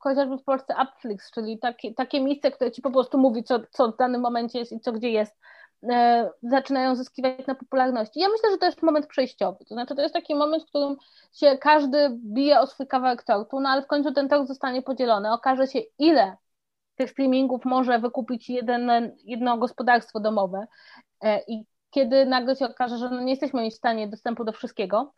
[0.00, 3.92] chociażby w Polsce Upflix, czyli takie, takie miejsce, które ci po prostu mówi, co, co
[3.92, 5.37] w danym momencie jest i co gdzie jest,
[5.90, 8.20] e, zaczynają zyskiwać na popularności.
[8.20, 10.96] Ja myślę, że to jest moment przejściowy, to znaczy to jest taki moment, w którym
[11.33, 15.33] się każdy bije o swój kawałek tortu, no ale w końcu ten tort zostanie podzielony,
[15.33, 16.37] okaże się ile
[16.96, 18.90] tych streamingów może wykupić jeden,
[19.24, 20.66] jedno gospodarstwo domowe
[21.22, 24.53] e, i kiedy nagle się okaże, że no nie jesteśmy mieć w stanie dostępu do
[24.53, 25.12] wszystkiego,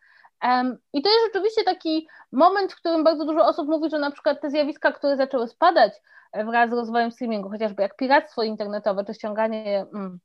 [0.93, 4.41] i to jest rzeczywiście taki moment, w którym bardzo dużo osób mówi, że na przykład
[4.41, 5.93] te zjawiska, które zaczęły spadać
[6.33, 10.21] e, wraz z rozwojem streamingu, chociażby jak piractwo internetowe czy ściąganie mm,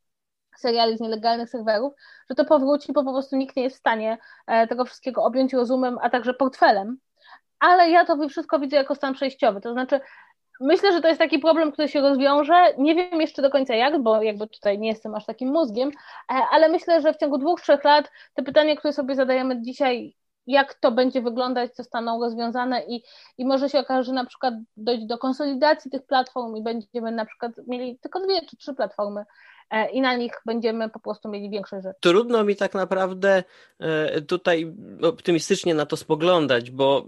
[0.57, 1.93] seriali z nielegalnych serwerów,
[2.29, 5.53] że to powróci, bo po prostu nikt nie jest w stanie e, tego wszystkiego objąć
[5.53, 6.97] rozumem, a także portfelem.
[7.59, 10.01] Ale ja to wszystko widzę jako stan przejściowy, to znaczy
[10.63, 12.53] Myślę, że to jest taki problem, który się rozwiąże.
[12.77, 16.33] Nie wiem jeszcze do końca jak, bo jakby tutaj nie jestem aż takim mózgiem, e,
[16.51, 20.15] ale myślę, że w ciągu dwóch, trzech lat te pytania, które sobie zadajemy dzisiaj,
[20.47, 23.03] jak to będzie wyglądać, zostaną rozwiązane i,
[23.37, 27.25] i może się okaże, że na przykład dojdzie do konsolidacji tych platform i będziemy na
[27.25, 29.25] przykład mieli tylko dwie czy trzy platformy
[29.93, 31.99] i na nich będziemy po prostu mieli większe rzeczy.
[31.99, 33.43] Trudno mi tak naprawdę
[33.79, 37.05] e, tutaj optymistycznie na to spoglądać, bo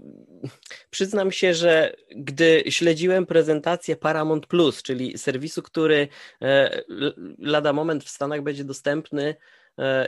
[0.90, 6.08] przyznam się, że gdy śledziłem prezentację Paramount Plus, czyli serwisu, który
[6.42, 6.82] e,
[7.38, 9.34] lada moment w Stanach będzie dostępny,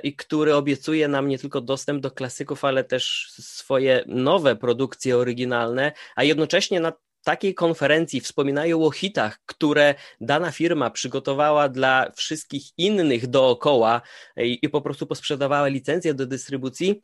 [0.02, 5.92] i który obiecuje nam nie tylko dostęp do klasyków, ale też swoje nowe produkcje oryginalne,
[6.16, 6.92] a jednocześnie na
[7.26, 14.02] takiej konferencji wspominają o hitach, które dana firma przygotowała dla wszystkich innych dookoła
[14.36, 17.02] i, i po prostu posprzedawała licencję do dystrybucji,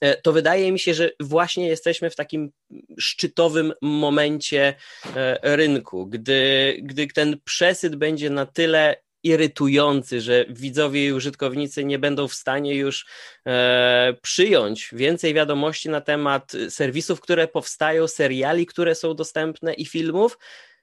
[0.00, 2.50] e, to wydaje mi się, że właśnie jesteśmy w takim
[2.98, 4.74] szczytowym momencie
[5.16, 11.98] e, rynku, gdy, gdy ten przesyt będzie na tyle irytujący, że widzowie i użytkownicy nie
[11.98, 13.06] będą w stanie już
[13.46, 20.38] e, przyjąć więcej wiadomości na temat serwisów, które powstają, seriali, które są dostępne i filmów,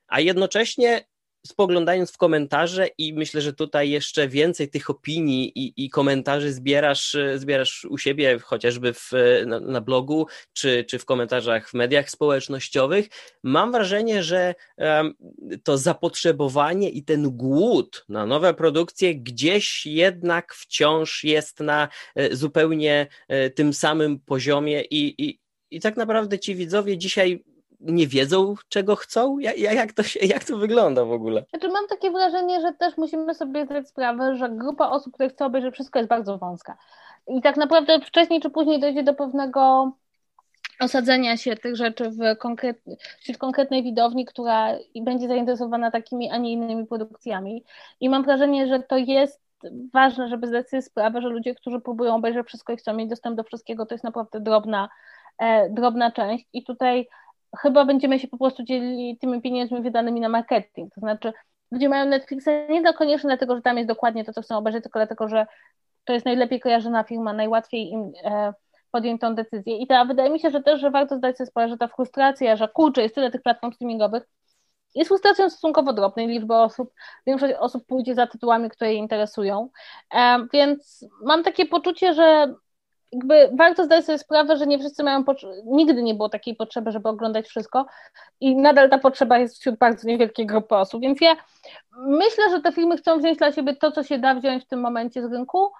[0.07, 1.05] a jednocześnie
[1.47, 7.17] spoglądając w komentarze i myślę, że tutaj jeszcze więcej tych opinii i, i komentarzy zbierasz,
[7.35, 9.11] zbierasz u siebie, chociażby w,
[9.45, 13.07] na, na, blogu, czy, czy w komentarzach w mediach społecznościowych.
[13.43, 15.13] Mam wrażenie, że um,
[15.63, 23.07] to zapotrzebowanie i ten głód na nowe produkcje gdzieś jednak wciąż jest na e, zupełnie
[23.27, 25.39] e, tym samym poziomie i, i,
[25.71, 27.43] i tak naprawdę ci widzowie dzisiaj
[27.81, 29.39] nie wiedzą, czego chcą?
[29.39, 31.45] Jak, jak, to, się, jak to wygląda w ogóle?
[31.49, 35.45] Znaczy mam takie wrażenie, że też musimy sobie zdać sprawę, że grupa osób, które chcą
[35.45, 36.77] obejrzeć wszystko jest bardzo wąska.
[37.27, 39.91] I tak naprawdę wcześniej czy później dojdzie do pewnego
[40.79, 42.77] osadzenia się tych rzeczy w konkret,
[43.19, 44.67] wśród konkretnej widowni, która
[45.01, 47.63] będzie zainteresowana takimi, a nie innymi produkcjami.
[47.99, 49.41] I mam wrażenie, że to jest
[49.93, 53.37] ważne, żeby zdać sobie sprawę, że ludzie, którzy próbują obejrzeć wszystko i chcą mieć dostęp
[53.37, 54.89] do wszystkiego, to jest naprawdę drobna,
[55.37, 56.45] e, drobna część.
[56.53, 57.07] I tutaj
[57.57, 60.93] chyba będziemy się po prostu dzielili tymi pieniędzmi wydanymi na marketing.
[60.93, 61.33] To znaczy,
[61.71, 64.83] ludzie mają Netflixa nie do koniecznie dlatego, że tam jest dokładnie to, co chcą obejrzeć,
[64.83, 65.45] tylko dlatego, że
[66.05, 68.53] to jest najlepiej kojarzona firma, najłatwiej im e,
[68.91, 69.77] podjąć tą decyzję.
[69.77, 72.55] I to wydaje mi się, że też, że warto zdać sobie sprawę, że ta frustracja,
[72.55, 74.23] że kurczę, jest tyle tych platform streamingowych,
[74.95, 76.93] jest frustracją stosunkowo drobnej liczby osób.
[77.27, 79.69] Większość osób pójdzie za tytułami, które je interesują.
[80.13, 82.53] E, więc mam takie poczucie, że
[83.11, 85.23] jakby warto zdać sobie sprawę, że nie wszyscy mają,
[85.65, 87.85] nigdy nie było takiej potrzeby, żeby oglądać wszystko
[88.39, 91.35] i nadal ta potrzeba jest wśród bardzo niewielkiej grupy osób, więc ja
[91.97, 94.79] myślę, że te firmy chcą wziąć dla siebie to, co się da wziąć w tym
[94.79, 95.71] momencie z rynku,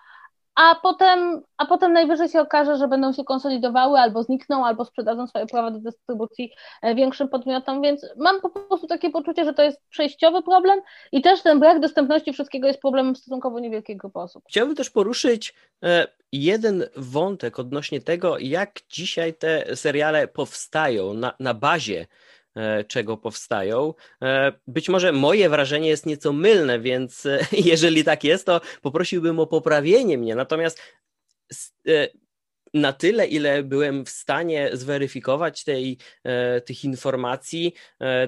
[0.56, 5.28] a potem, a potem najwyżej się okaże, że będą się konsolidowały albo znikną, albo sprzedadzą
[5.28, 9.64] swoje prawa do dystrybucji e, większym podmiotom, więc mam po prostu takie poczucie, że to
[9.64, 14.44] jest przejściowy problem i też ten brak dostępności wszystkiego jest problemem stosunkowo niewielkiej grupy osób.
[14.50, 21.54] Chciałbym też poruszyć e, jeden wątek odnośnie tego, jak dzisiaj te seriale powstają na, na
[21.54, 22.08] bazie
[22.88, 23.94] czego powstają.
[24.22, 27.40] E, być może moje wrażenie jest nieco mylne, więc e,
[27.72, 30.36] jeżeli tak jest, to poprosiłbym o poprawienie mnie.
[30.36, 30.82] Natomiast
[32.74, 35.98] na tyle, ile byłem w stanie zweryfikować tej,
[36.66, 37.74] tych informacji,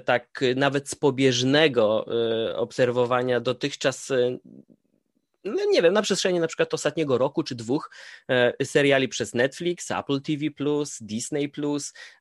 [0.06, 2.06] tak nawet z pobieżnego
[2.56, 4.12] obserwowania dotychczas
[5.44, 7.92] no nie wiem, na przestrzeni na przykład ostatniego roku czy dwóch
[8.30, 10.46] e, seriali przez Netflix, Apple TV+,
[11.02, 11.52] Disney+,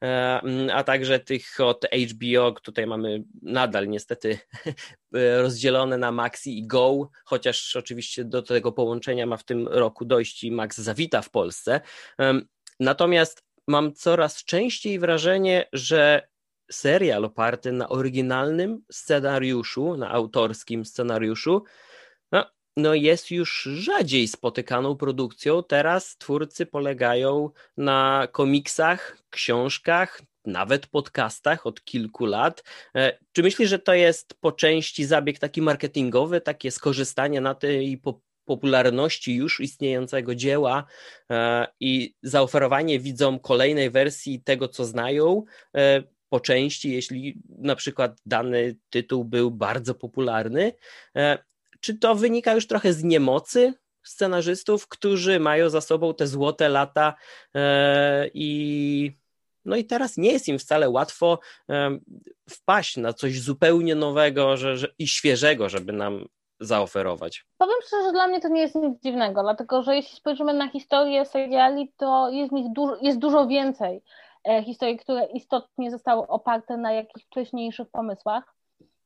[0.03, 0.41] e,
[0.73, 4.39] a także tych od HBO, tutaj mamy nadal niestety
[5.15, 10.05] e, rozdzielone na Maxi i Go, chociaż oczywiście do tego połączenia ma w tym roku
[10.05, 11.81] dojść i Max zawita w Polsce.
[12.81, 16.29] Natomiast mam coraz częściej wrażenie, że
[16.71, 21.65] serial oparty na oryginalnym scenariuszu, na autorskim scenariuszu,
[22.33, 22.45] no
[22.77, 25.63] jest już rzadziej spotykaną produkcją.
[25.63, 32.65] Teraz twórcy polegają na komiksach, książkach, nawet podcastach od kilku lat.
[32.97, 38.03] E, czy myślisz, że to jest po części zabieg taki marketingowy, takie skorzystanie na tej
[38.45, 40.85] popularności już istniejącego dzieła
[41.31, 45.45] e, i zaoferowanie widzom kolejnej wersji tego, co znają?
[45.77, 50.73] E, po części, jeśli na przykład dany tytuł był bardzo popularny,
[51.83, 57.15] czy to wynika już trochę z niemocy scenarzystów, którzy mają za sobą te złote lata
[57.55, 59.13] e, i
[59.65, 61.39] no i teraz nie jest im wcale łatwo
[61.71, 61.99] e,
[62.51, 66.25] wpaść na coś zupełnie nowego że, że, i świeżego, żeby nam
[66.61, 67.47] zaoferować.
[67.59, 70.69] Powiem szczerze, że dla mnie to nie jest nic dziwnego, dlatego że jeśli spojrzymy na
[70.69, 72.67] historię seriali, to jest, nich
[73.03, 74.03] jest dużo więcej
[74.49, 78.55] e, historii, które istotnie zostały oparte na jakichś wcześniejszych pomysłach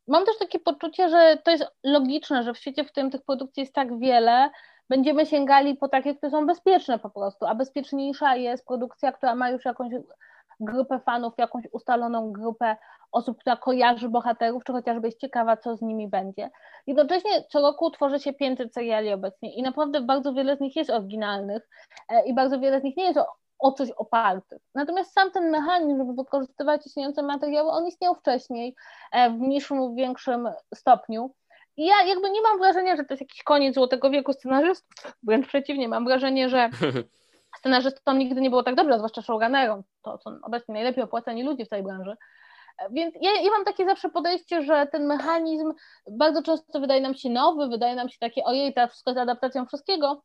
[0.08, 3.60] mam też takie poczucie, że to jest logiczne, że w świecie, w którym tych produkcji
[3.60, 4.50] jest tak wiele,
[4.88, 9.50] będziemy sięgali po takie, które są bezpieczne po prostu, a bezpieczniejsza jest produkcja, która ma
[9.50, 9.92] już jakąś
[10.60, 12.76] grupę fanów, jakąś ustaloną grupę
[13.12, 16.50] osób, która kojarzy bohaterów, czy chociażby jest ciekawa, co z nimi będzie.
[16.86, 20.90] Jednocześnie co roku tworzy się 500 seriali obecnie i naprawdę bardzo wiele z nich jest
[20.90, 21.68] oryginalnych
[22.08, 23.18] e, i bardzo wiele z nich nie jest
[23.58, 24.58] o coś opartych.
[24.74, 28.74] Natomiast sam ten mechanizm, żeby wykorzystywać istniejące materiały, on istniał wcześniej
[29.12, 31.34] e, w mniejszym lub większym stopniu.
[31.76, 35.46] I ja jakby nie mam wrażenia, że to jest jakiś koniec złotego wieku scenarzystów, wręcz
[35.46, 36.70] przeciwnie, mam wrażenie, że
[37.58, 41.68] scenarzystom nigdy nie było tak dobrze, zwłaszcza showrunnerom, to są obecnie najlepiej opłacani ludzie w
[41.68, 42.16] tej branży.
[42.78, 45.72] E, więc ja, ja mam takie zawsze podejście, że ten mechanizm
[46.10, 49.66] bardzo często wydaje nam się nowy, wydaje nam się takie, ojej, ta wszystko jest adaptacją
[49.66, 50.22] wszystkiego,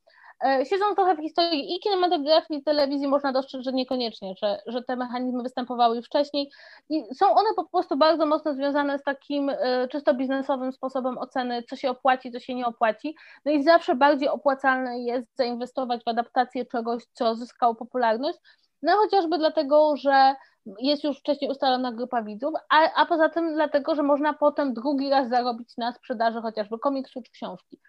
[0.64, 4.96] siedzą trochę w historii i kinematografii, i telewizji, można dostrzec, że niekoniecznie, że, że te
[4.96, 6.52] mechanizmy występowały już wcześniej
[6.90, 11.64] i są one po prostu bardzo mocno związane z takim e, czysto biznesowym sposobem oceny,
[11.64, 13.16] co się opłaci, co się nie opłaci.
[13.46, 18.40] No i zawsze bardziej opłacalne jest zainwestować w adaptację czegoś, co zyskało popularność,
[18.82, 20.36] no chociażby dlatego, że
[20.80, 25.10] jest już wcześniej ustalona grupa widzów, a, a poza tym dlatego, że można potem drugi
[25.10, 27.80] raz zarobić na sprzedaży chociażby komiksu czy książki.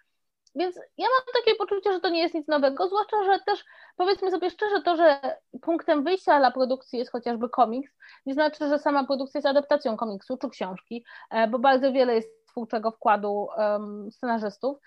[0.55, 3.65] Więc ja mam takie poczucie, że to nie jest nic nowego, zwłaszcza, że też
[3.97, 7.91] powiedzmy sobie szczerze, to, że punktem wyjścia dla produkcji jest chociażby komiks,
[8.25, 12.45] nie znaczy, że sama produkcja jest adaptacją komiksu czy książki, e, bo bardzo wiele jest
[12.47, 14.77] twórczego wkładu um, scenarzystów.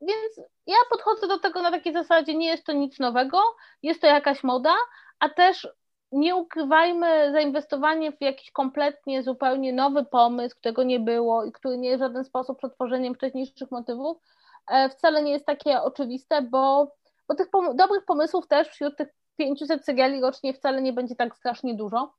[0.00, 3.40] Więc ja podchodzę do tego na takiej zasadzie, nie jest to nic nowego,
[3.82, 4.74] jest to jakaś moda,
[5.18, 5.68] a też
[6.12, 11.88] nie ukrywajmy, zainwestowanie w jakiś kompletnie, zupełnie nowy pomysł, którego nie było i który nie
[11.88, 14.18] jest w żaden sposób przetworzeniem wcześniejszych motywów,
[14.90, 16.92] wcale nie jest takie oczywiste, bo,
[17.28, 21.36] bo tych pom dobrych pomysłów też wśród tych 500 cegieli rocznie wcale nie będzie tak
[21.36, 22.14] strasznie dużo.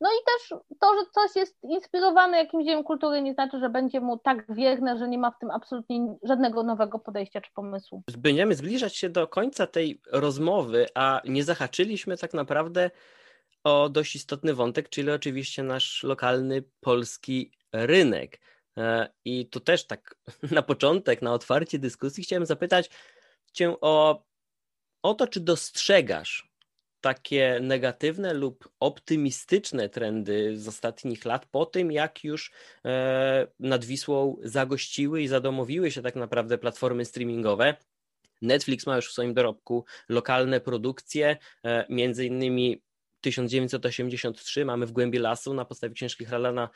[0.00, 4.00] No i też to, że coś jest inspirowane jakimś dziełem kultury, nie znaczy, że będzie
[4.00, 8.02] mu tak wierne, że nie ma w tym absolutnie żadnego nowego podejścia czy pomysłu.
[8.18, 12.90] Będziemy zbliżać się do końca tej rozmowy, a nie zahaczyliśmy tak naprawdę
[13.64, 18.40] o dość istotny wątek, czyli oczywiście nasz lokalny polski rynek.
[18.78, 20.16] E, I tu też tak
[20.56, 22.90] na początek, na otwarcie dyskusji chciałem zapytać
[23.52, 24.24] Cię o,
[25.02, 26.50] o to, czy dostrzegasz
[27.00, 32.52] takie negatywne lub optymistyczne trendy z ostatnich lat po tym, jak już
[32.84, 37.76] e, nad Wisłą zagościły i zadomowiły się tak naprawdę platformy streamingowe.
[38.42, 42.82] Netflix ma już w swoim dorobku lokalne produkcje, e, między innymi
[43.20, 46.68] 1983 mamy w głębi lasu na podstawie książki Harlana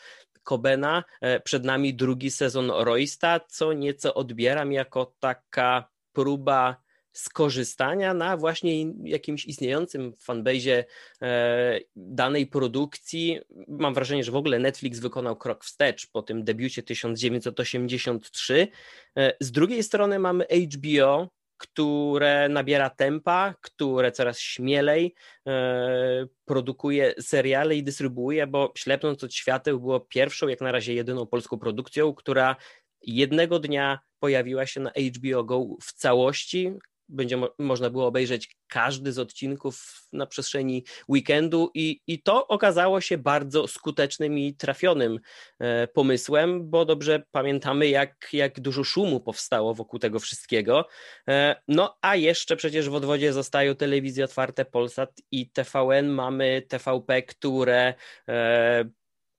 [0.42, 1.04] Cobena.
[1.20, 6.76] E, przed nami drugi sezon Roysta, co nieco odbieram jako taka próba
[7.12, 10.84] skorzystania na właśnie jakimś istniejącym fanbase
[11.22, 13.40] e, danej produkcji.
[13.68, 18.68] Mam wrażenie, że w ogóle Netflix wykonał krok wstecz po tym debiucie 1983.
[19.16, 21.28] E, z drugiej strony mamy HBO,
[21.60, 25.14] które nabiera tempa, które coraz śmielej
[25.46, 31.26] e, produkuje seriale i dystrybuuje, bo Ślepnąc od świateł było pierwszą, jak na razie jedyną
[31.26, 32.56] polską produkcją, która
[33.02, 36.72] jednego dnia pojawiła się na HBO Go w całości,
[37.10, 43.00] będzie mo można było obejrzeć każdy z odcinków na przestrzeni weekendu i, i to okazało
[43.00, 45.18] się bardzo skutecznym i trafionym
[45.58, 50.86] e, pomysłem, bo dobrze pamiętamy, jak, jak dużo szumu powstało wokół tego wszystkiego.
[51.28, 57.22] E, no a jeszcze przecież w odwodzie zostają telewizje otwarte Polsat i TVN, mamy TVP,
[57.22, 57.94] które
[58.28, 58.84] e,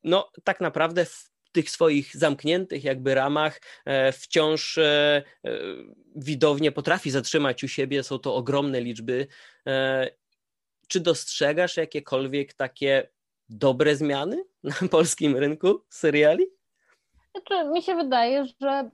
[0.03, 5.51] no tak naprawdę w tych swoich zamkniętych jakby ramach e, wciąż e, e,
[6.15, 9.27] widownie potrafi zatrzymać u siebie, są to ogromne liczby.
[10.87, 13.09] Czy dostrzegasz jakiekolwiek takie
[13.49, 16.45] dobre zmiany na polskim rynku seriali?
[17.31, 18.89] Znaczy, mi się wydaje, że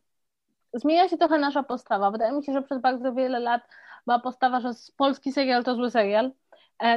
[0.73, 2.11] zmienia się trochę nasza postawa.
[2.11, 3.61] Wydaje mi się, że przez bardzo wiele lat
[4.05, 6.31] była postawa, że polski serial to zły serial.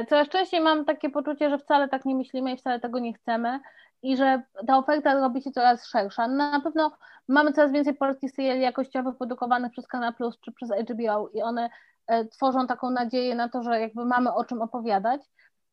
[0.09, 3.59] Coraz częściej mam takie poczucie, że wcale tak nie myślimy i wcale tego nie chcemy
[4.03, 6.27] i że ta oferta robi się coraz szersza.
[6.27, 6.91] Na pewno
[7.27, 11.69] mamy coraz więcej polskich seriali jakościowych produkowanych przez Kanal Plus czy przez HBO i one
[12.07, 15.21] e, tworzą taką nadzieję na to, że jakby mamy o czym opowiadać.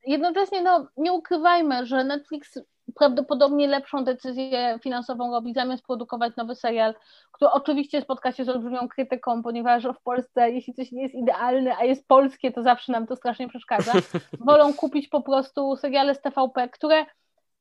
[0.06, 2.58] Jednocześnie no, nie ukrywajmy, że Netflix
[2.94, 6.94] prawdopodobnie lepszą decyzję finansową robi zamiast produkować nowy serial,
[7.32, 11.76] który oczywiście spotka się z olbrzymią krytyką, ponieważ w Polsce jeśli coś nie jest idealne,
[11.76, 13.92] a jest polskie, to zawsze nam to strasznie przeszkadza.
[14.46, 17.06] Wolą kupić po prostu seriale z TVP, które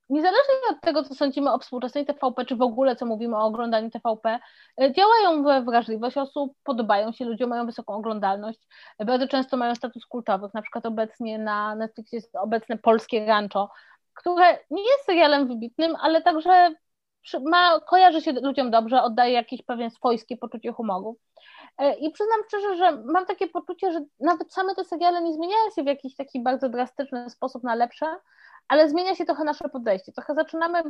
[0.09, 3.89] niezależnie od tego, co sądzimy o współczesnej TVP, czy w ogóle co mówimy o oglądaniu
[3.89, 4.39] TVP,
[4.81, 8.59] e, działają we wrażliwość osób, podobają się ludziom, mają wysoką oglądalność,
[9.05, 13.69] bardzo często mają status kultowych, na przykład obecnie na Netflix jest obecne Polskie Rancho,
[14.13, 16.75] które nie jest serialem wybitnym, ale także
[17.45, 21.17] ma, kojarzy się ludziom dobrze, oddaje jakieś pewien swojskie poczucie humoru.
[21.77, 25.69] E, I przyznam szczerze, że mam takie poczucie, że nawet same te seriale nie zmieniają
[25.75, 28.05] się w jakiś taki bardzo drastyczny sposób na lepsze,
[28.67, 30.11] ale zmienia się trochę nasze podejście.
[30.11, 30.83] Trochę zaczynamy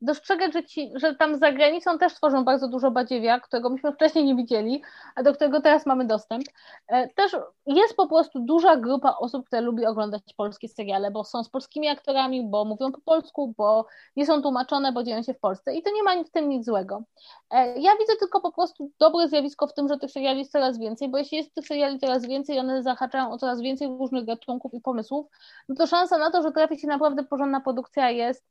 [0.00, 4.24] dostrzegać, że, ci, że tam za granicą też tworzą bardzo dużo badziewia, którego myśmy wcześniej
[4.24, 4.82] nie widzieli,
[5.14, 6.44] a do którego teraz mamy dostęp.
[6.88, 11.44] E, też jest po prostu duża grupa osób, które lubi oglądać polskie seriale, bo są
[11.44, 15.40] z polskimi aktorami, bo mówią po polsku, bo nie są tłumaczone, bo dzieją się w
[15.40, 17.02] Polsce i to nie ma w tym nic złego.
[17.50, 20.78] E, ja widzę tylko po prostu dobre zjawisko w tym, że tych seriali jest coraz
[20.78, 24.24] więcej, bo jeśli jest tych seriali coraz więcej i one zahaczają o coraz więcej różnych
[24.24, 25.26] gatunków i pomysłów,
[25.68, 28.46] no to szansa na to, że trafi się naprawdę porządna produkcja jest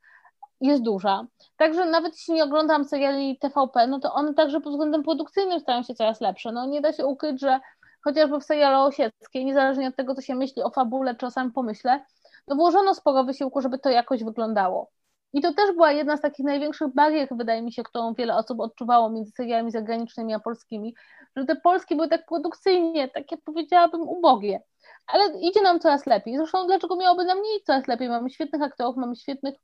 [0.62, 1.28] jest duża.
[1.58, 5.84] Także nawet jeśli nie oglądam seriali TVP, no to one także pod względem produkcyjnym stają
[5.84, 6.51] się coraz lepsze.
[6.51, 7.60] No nie da się ukryć, że
[8.03, 11.51] chociażby w serialu Osieckiej, niezależnie od tego, co się myśli o fabule czy o samym
[11.51, 12.06] pomyśle,
[12.47, 14.91] no włożono sporo wysiłku, żeby to jakoś wyglądało.
[15.34, 18.60] I to też była jedna z takich największych barier, wydaje mi się, którą wiele osób
[18.60, 20.95] odczuwało między serialami zagranicznymi a polskimi,
[21.36, 24.62] że te polskie były tak produkcyjnie, takie powiedziałabym ubogie.
[25.08, 26.38] ale idzie nam coraz lepiej.
[26.38, 28.10] Zresztą dlaczego miałoby nam nie iść coraz lepiej?
[28.10, 29.56] Mamy świetnych aktorów, mamy świetnych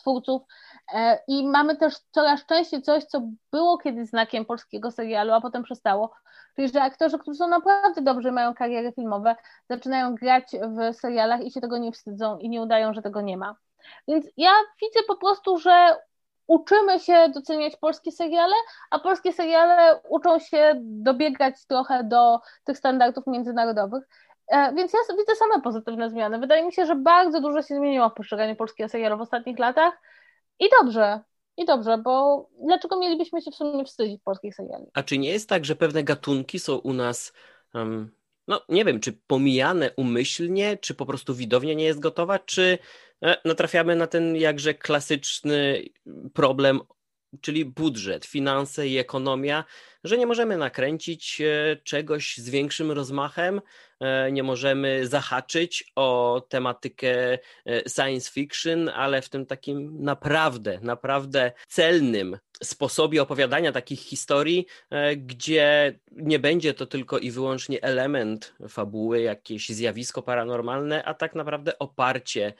[0.00, 0.42] twórców
[0.94, 3.22] e, i mamy też coraz częściej coś, co
[3.52, 6.12] było kiedyś znakiem polskiego serialu, a potem przestało,
[6.56, 9.36] czyli że aktorzy, którzy są naprawdę dobrzy, mają kariery filmowe,
[9.70, 13.36] zaczynają grać w serialach i się tego nie wstydzą i nie udają, że tego nie
[13.36, 13.56] ma.
[14.08, 14.50] Więc ja
[14.82, 15.96] widzę po prostu, że
[16.46, 18.54] uczymy się doceniać polskie seriale,
[18.90, 24.04] a polskie seriale uczą się dobiegać trochę do tych standardów międzynarodowych.
[24.50, 26.38] E, więc ja widzę same pozytywne zmiany.
[26.38, 29.94] Wydaje mi się, że bardzo dużo się zmieniło w postrzeganiu polskiego serialu w ostatnich latach
[30.58, 31.20] i dobrze.
[31.56, 34.84] I dobrze, bo dlaczego mielibyśmy się w sumie wstydzić polskich seriali?
[34.94, 37.32] A czy nie jest tak, że pewne gatunki są u nas,
[37.74, 38.10] um,
[38.48, 42.78] no nie wiem, czy pomijane umyślnie, czy po prostu widownia nie jest gotowa, czy
[43.22, 45.82] e, natrafiamy na ten jakże klasyczny
[46.34, 46.80] problem
[47.40, 49.64] czyli budżet, finanse i ekonomia,
[50.04, 53.60] że nie możemy nakręcić e, czegoś z większym rozmachem,
[54.00, 57.38] e, nie możemy zahaczyć o tematykę e,
[57.88, 64.66] science fiction, ale w tym takim naprawdę, naprawdę celnym sposobie opowiadania takich historii,
[65.16, 71.78] gdzie nie będzie to tylko i wyłącznie element fabuły, jakieś zjawisko paranormalne, a tak naprawdę
[71.78, 72.52] oparcie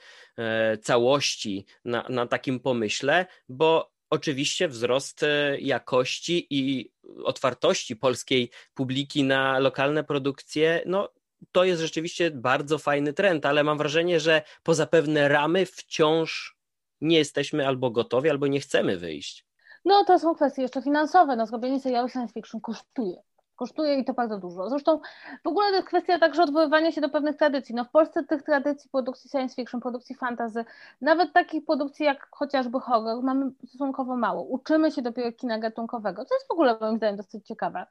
[0.81, 6.91] całości na, na takim pomyśle, bo oczywiście wzrost e, jakości i
[7.23, 11.09] otwartości polskiej publiki na lokalne produkcje, no
[11.51, 16.57] to jest rzeczywiście bardzo fajny trend, ale mam wrażenie, że poza pewne ramy wciąż
[17.01, 19.45] nie jesteśmy albo gotowi, albo nie chcemy wyjść.
[19.85, 21.35] No to są kwestie jeszcze finansowe.
[21.35, 23.23] No, zrobienie serialu science fiction kosztuje
[23.61, 24.69] kosztuje i to bardzo dużo.
[24.69, 24.99] Zresztą
[25.43, 27.75] w ogóle to jest kwestia także odwoływania się do pewnych tradycji.
[27.75, 30.65] No w Polsce tych tradycji produkcji science fiction, produkcji fantasy,
[31.01, 34.43] nawet takich produkcji jak chociażby horror mamy stosunkowo mało.
[34.43, 37.85] Uczymy się dopiero kina gatunkowego, co jest w ogóle moim zdaniem dosyć ciekawe.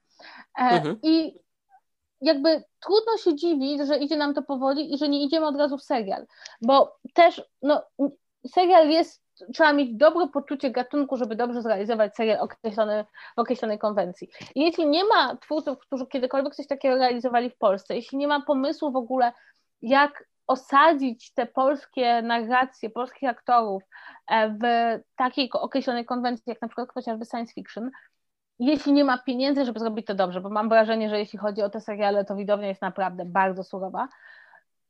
[0.58, 0.98] E, mhm.
[1.02, 1.38] I
[2.20, 5.78] jakby trudno się dziwić, że idzie nam to powoli i że nie idziemy od razu
[5.78, 6.26] w serial,
[6.62, 7.82] bo też no,
[8.46, 9.22] serial jest
[9.55, 13.05] trzeba mieć dobre poczucie gatunku, żeby dobrze zrealizować serial określony,
[13.36, 14.28] w określonej konwencji.
[14.55, 18.41] I jeśli nie ma twórców, którzy kiedykolwiek coś takiego realizowali w Polsce, jeśli nie ma
[18.41, 19.32] pomysłu w ogóle,
[19.82, 23.82] jak osadzić te polskie narracje, polskich aktorów
[24.30, 24.62] e, w
[25.16, 27.91] takiej określonej konwencji, jak na przykład chociażby science fiction,
[28.59, 31.70] jeśli nie ma pieniędzy, żeby zrobić to dobrze, bo mam wrażenie, że jeśli chodzi o
[31.70, 34.09] te seriale, to widownia jest naprawdę bardzo surowa,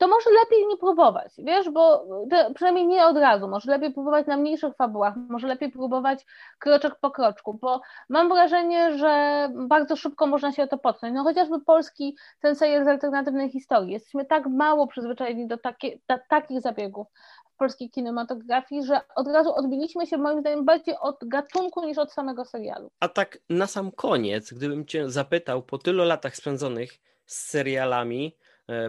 [0.01, 2.07] to może lepiej nie próbować, wiesz, bo
[2.55, 6.27] przynajmniej nie od razu, może lepiej próbować na mniejszych fabułach, może lepiej próbować
[6.59, 11.15] kroczek po kroczku, bo mam wrażenie, że bardzo szybko można się o to potknąć.
[11.15, 13.93] No chociażby polski ten serial z alternatywnej historii.
[13.93, 17.07] Jesteśmy tak mało przyzwyczajeni do, takie, do takich zabiegów
[17.55, 22.13] w polskiej kinematografii, że od razu odbiliśmy się moim zdaniem bardziej od gatunku niż od
[22.13, 22.91] samego serialu.
[23.01, 26.93] A tak na sam koniec, gdybym cię zapytał po tylu latach spędzonych
[27.27, 28.37] z serialami,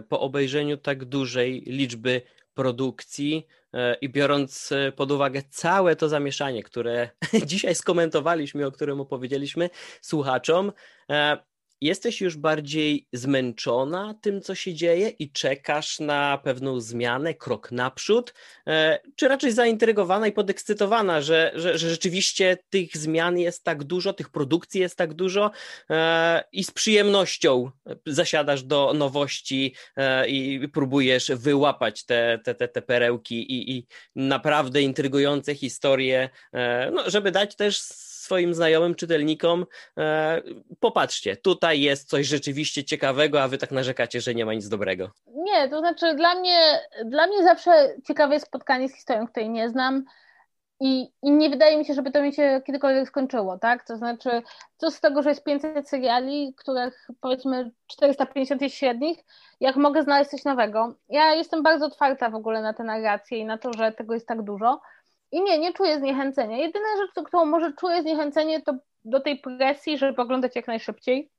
[0.08, 2.22] po obejrzeniu tak dużej liczby
[2.54, 7.10] produkcji e, i biorąc e, pod uwagę całe to zamieszanie, które
[7.46, 9.70] dzisiaj skomentowaliśmy, o którym opowiedzieliśmy
[10.00, 10.72] słuchaczom,
[11.82, 18.34] jesteś już bardziej zmęczona tym, co się dzieje i czekasz na pewną zmianę, krok naprzód,
[18.66, 24.12] e, czy raczej zaintrygowana i podekscytowana, że, że, że rzeczywiście tych zmian jest tak dużo,
[24.12, 25.50] tych produkcji jest tak dużo
[25.90, 27.70] e, i z przyjemnością
[28.06, 34.82] zasiadasz do nowości e, i próbujesz wyłapać te, te, te, te perełki i, i naprawdę
[34.82, 36.30] intrygujące historie,
[36.92, 37.78] no, żeby dać też
[38.32, 39.66] swoim znajomym czytelnikom,
[39.98, 40.42] e,
[40.80, 45.10] popatrzcie, tutaj jest coś rzeczywiście ciekawego, a wy tak narzekacie, że nie ma nic dobrego.
[45.26, 49.68] Nie, to znaczy dla mnie, dla mnie zawsze ciekawe jest spotkanie z historią, której nie
[49.68, 50.04] znam.
[50.80, 53.86] I, I nie wydaje mi się, żeby to mi się kiedykolwiek skończyło, tak?
[53.86, 54.42] To znaczy,
[54.76, 59.18] co z tego, że jest 500 seriali, których powiedzmy 450 jest średnich,
[59.60, 60.94] jak mogę znaleźć coś nowego?
[61.08, 64.26] Ja jestem bardzo otwarta w ogóle na te narracje i na to, że tego jest
[64.26, 64.80] tak dużo.
[65.32, 66.56] I nie, nie czuję zniechęcenia.
[66.56, 68.74] Jedyna rzecz, którą może czuję zniechęcenie, to
[69.04, 71.30] do tej presji, żeby oglądać jak najszybciej,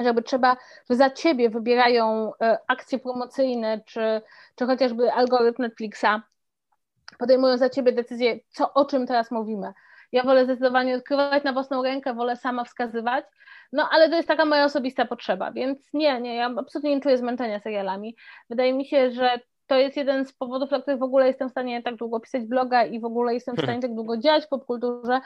[0.00, 0.56] żeby trzeba,
[0.90, 4.22] że za ciebie wybierają e, akcje promocyjne, czy,
[4.54, 6.22] czy chociażby algorytm Netflixa,
[7.18, 9.72] podejmują za ciebie decyzję, co, o czym teraz mówimy.
[10.12, 13.24] Ja wolę zdecydowanie odkrywać na własną rękę, wolę sama wskazywać,
[13.72, 17.18] no ale to jest taka moja osobista potrzeba, więc nie, nie, ja absolutnie nie czuję
[17.18, 18.16] zmęczenia serialami.
[18.50, 19.40] Wydaje mi się, że
[19.72, 22.44] to jest jeden z powodów, dla których w ogóle jestem w stanie tak długo pisać
[22.44, 25.20] bloga i w ogóle jestem w stanie tak długo działać w popkulturze,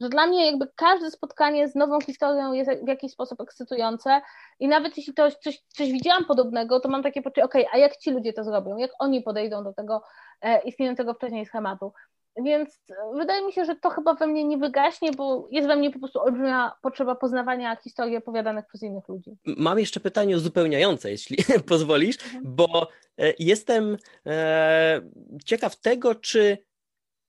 [0.00, 4.20] że dla mnie jakby każde spotkanie z nową historią jest w jakiś sposób ekscytujące
[4.60, 7.78] i nawet jeśli to coś, coś widziałam podobnego, to mam takie poczucie, okej, okay, a
[7.78, 10.02] jak ci ludzie to zrobią, jak oni podejdą do tego
[10.40, 11.92] e, istniejącego wcześniej schematu.
[12.36, 12.80] Więc
[13.14, 15.98] wydaje mi się, że to chyba we mnie nie wygaśnie, bo jest we mnie po
[15.98, 19.30] prostu olbrzymia potrzeba poznawania historii opowiadanych przez innych ludzi.
[19.44, 21.36] Mam jeszcze pytanie uzupełniające, jeśli
[21.68, 22.42] pozwolisz, mhm.
[22.44, 25.00] bo e, jestem e,
[25.44, 26.58] ciekaw tego, czy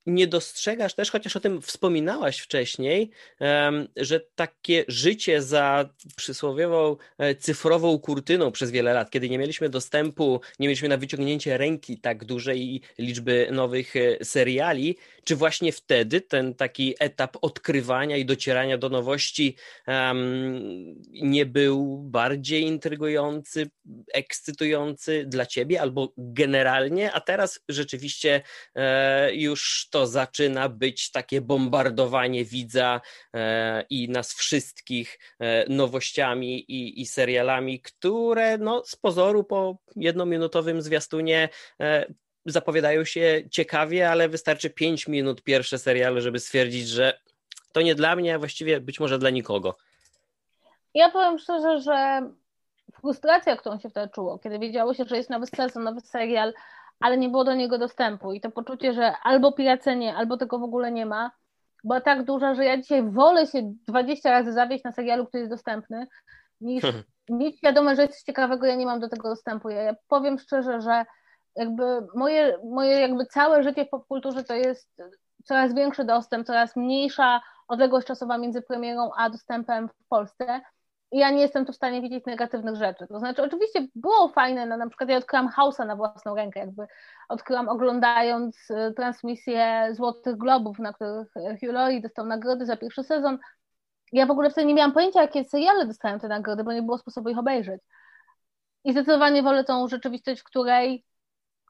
[0.06, 3.12] nie dostrzegasz też, chociaż o tym wspominałaś wcześniej,
[3.96, 10.42] że takie życie za przysłowiową e, cyfrową kurtyną przez wiele lat, kiedy nie mieliśmy dostępu,
[10.60, 16.54] nie mieliśmy na wyciągnięcie ręki tak dużej liczby nowych e, seriali, czy właśnie wtedy ten
[16.54, 19.56] taki etap odkrywania i docierania do nowości
[21.08, 23.70] nie był bardziej intrygujący,
[24.14, 28.42] ekscytujący dla ciebie albo generalnie, a teraz rzeczywiście
[28.76, 33.02] e, już to zaczyna być takie bombardowanie widza
[33.34, 40.82] e, i nas wszystkich e, nowościami i, i serialami, które no, z pozoru po jednominutowym
[40.82, 42.06] zwiastunie e,
[42.46, 47.20] zapowiadają się ciekawie, ale wystarczy 5 minut pierwsze seriale, żeby stwierdzić, że
[47.72, 49.78] to nie dla mnie, a właściwie być może dla nikogo.
[50.94, 52.22] Ja powiem szczerze, że
[53.00, 56.54] frustracja, którą się wtedy czuło, kiedy wiedziało się, że jest nowy sezon, nowy serial,
[57.04, 60.64] ale nie było do niego dostępu i to poczucie, że albo piracenie, albo tego w
[60.64, 61.32] ogóle nie ma,
[61.84, 65.52] była tak duża, że ja dzisiaj wolę się 20 razy zawieść na serialu, który jest
[65.52, 66.08] dostępny,
[66.62, 66.84] niż
[67.30, 69.70] mieć świadomość, że jest coś ciekawego, ja nie mam do tego dostępu.
[69.70, 71.06] Ja, ja powiem szczerze, że
[71.56, 71.84] jakby
[72.16, 75.02] moje, moje jakby całe życie w popkulturze to jest
[75.44, 80.62] coraz większy dostęp, coraz mniejsza odległość czasowa między premierą a dostępem w Polsce.
[81.16, 83.08] Ja nie jestem tu w stanie widzieć negatywnych rzeczy.
[83.08, 86.88] To znaczy, oczywiście było fajne, no, na przykład ja odkryłam Hausa na własną rękę, jakby
[87.30, 93.38] odkryłam oglądając y, transmisję Złotych Globów, na których Hugh Laurie dostał nagrody za pierwszy sezon.
[94.12, 96.98] Ja w ogóle wtedy nie miałam pojęcia, jakie seriale dostają te nagrody, bo nie było
[96.98, 97.82] sposobu ich obejrzeć.
[98.84, 101.06] I zdecydowanie wolę tą rzeczywistość, w której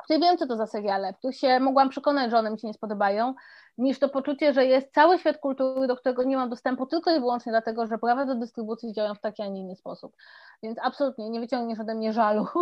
[0.03, 2.73] której wiem, co to za seriale, których się mogłam przekonać, że one mi się nie
[2.73, 3.33] spodobają,
[3.77, 7.19] niż to poczucie, że jest cały świat kultury, do którego nie mam dostępu tylko i
[7.19, 10.15] wyłącznie dlatego, że prawa do dystrybucji działają w taki, a nie inny sposób.
[10.63, 12.45] Więc absolutnie nie wyciągniesz ode mnie żalu.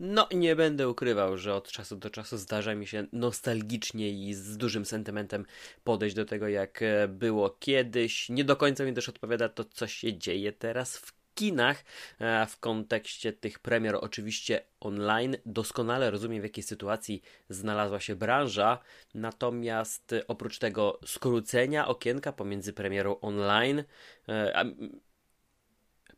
[0.00, 4.56] No, nie będę ukrywał, że od czasu do czasu zdarza mi się nostalgicznie i z
[4.56, 5.46] dużym sentymentem
[5.84, 8.28] podejść do tego, jak e, było kiedyś.
[8.28, 11.84] Nie do końca mi też odpowiada to, co się dzieje teraz w kinach
[12.18, 15.36] e, w kontekście tych premier, oczywiście online.
[15.46, 18.78] Doskonale rozumiem, w jakiej sytuacji znalazła się branża,
[19.14, 23.84] natomiast oprócz tego skrócenia okienka pomiędzy premierą online,
[24.28, 24.64] e,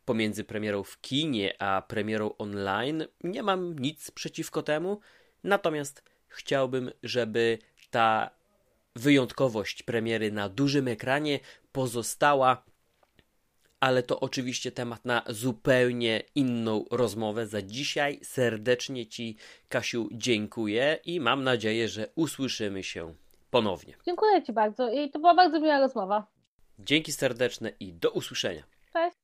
[0.04, 5.00] pomiędzy premierą w kinie a premierą online, nie mam nic przeciwko temu.
[5.44, 7.58] Natomiast chciałbym, żeby
[7.90, 8.30] ta
[8.96, 11.40] wyjątkowość premiery na dużym ekranie
[11.72, 12.64] pozostała
[13.86, 17.46] ale to oczywiście temat na zupełnie inną rozmowę.
[17.46, 19.36] Za dzisiaj serdecznie Ci,
[19.68, 23.14] Kasiu, dziękuję i mam nadzieję, że usłyszymy się
[23.50, 23.94] ponownie.
[24.06, 26.26] Dziękuję Ci bardzo i to była bardzo miła rozmowa.
[26.78, 28.62] Dzięki serdeczne i do usłyszenia.
[28.92, 29.14] Cześć.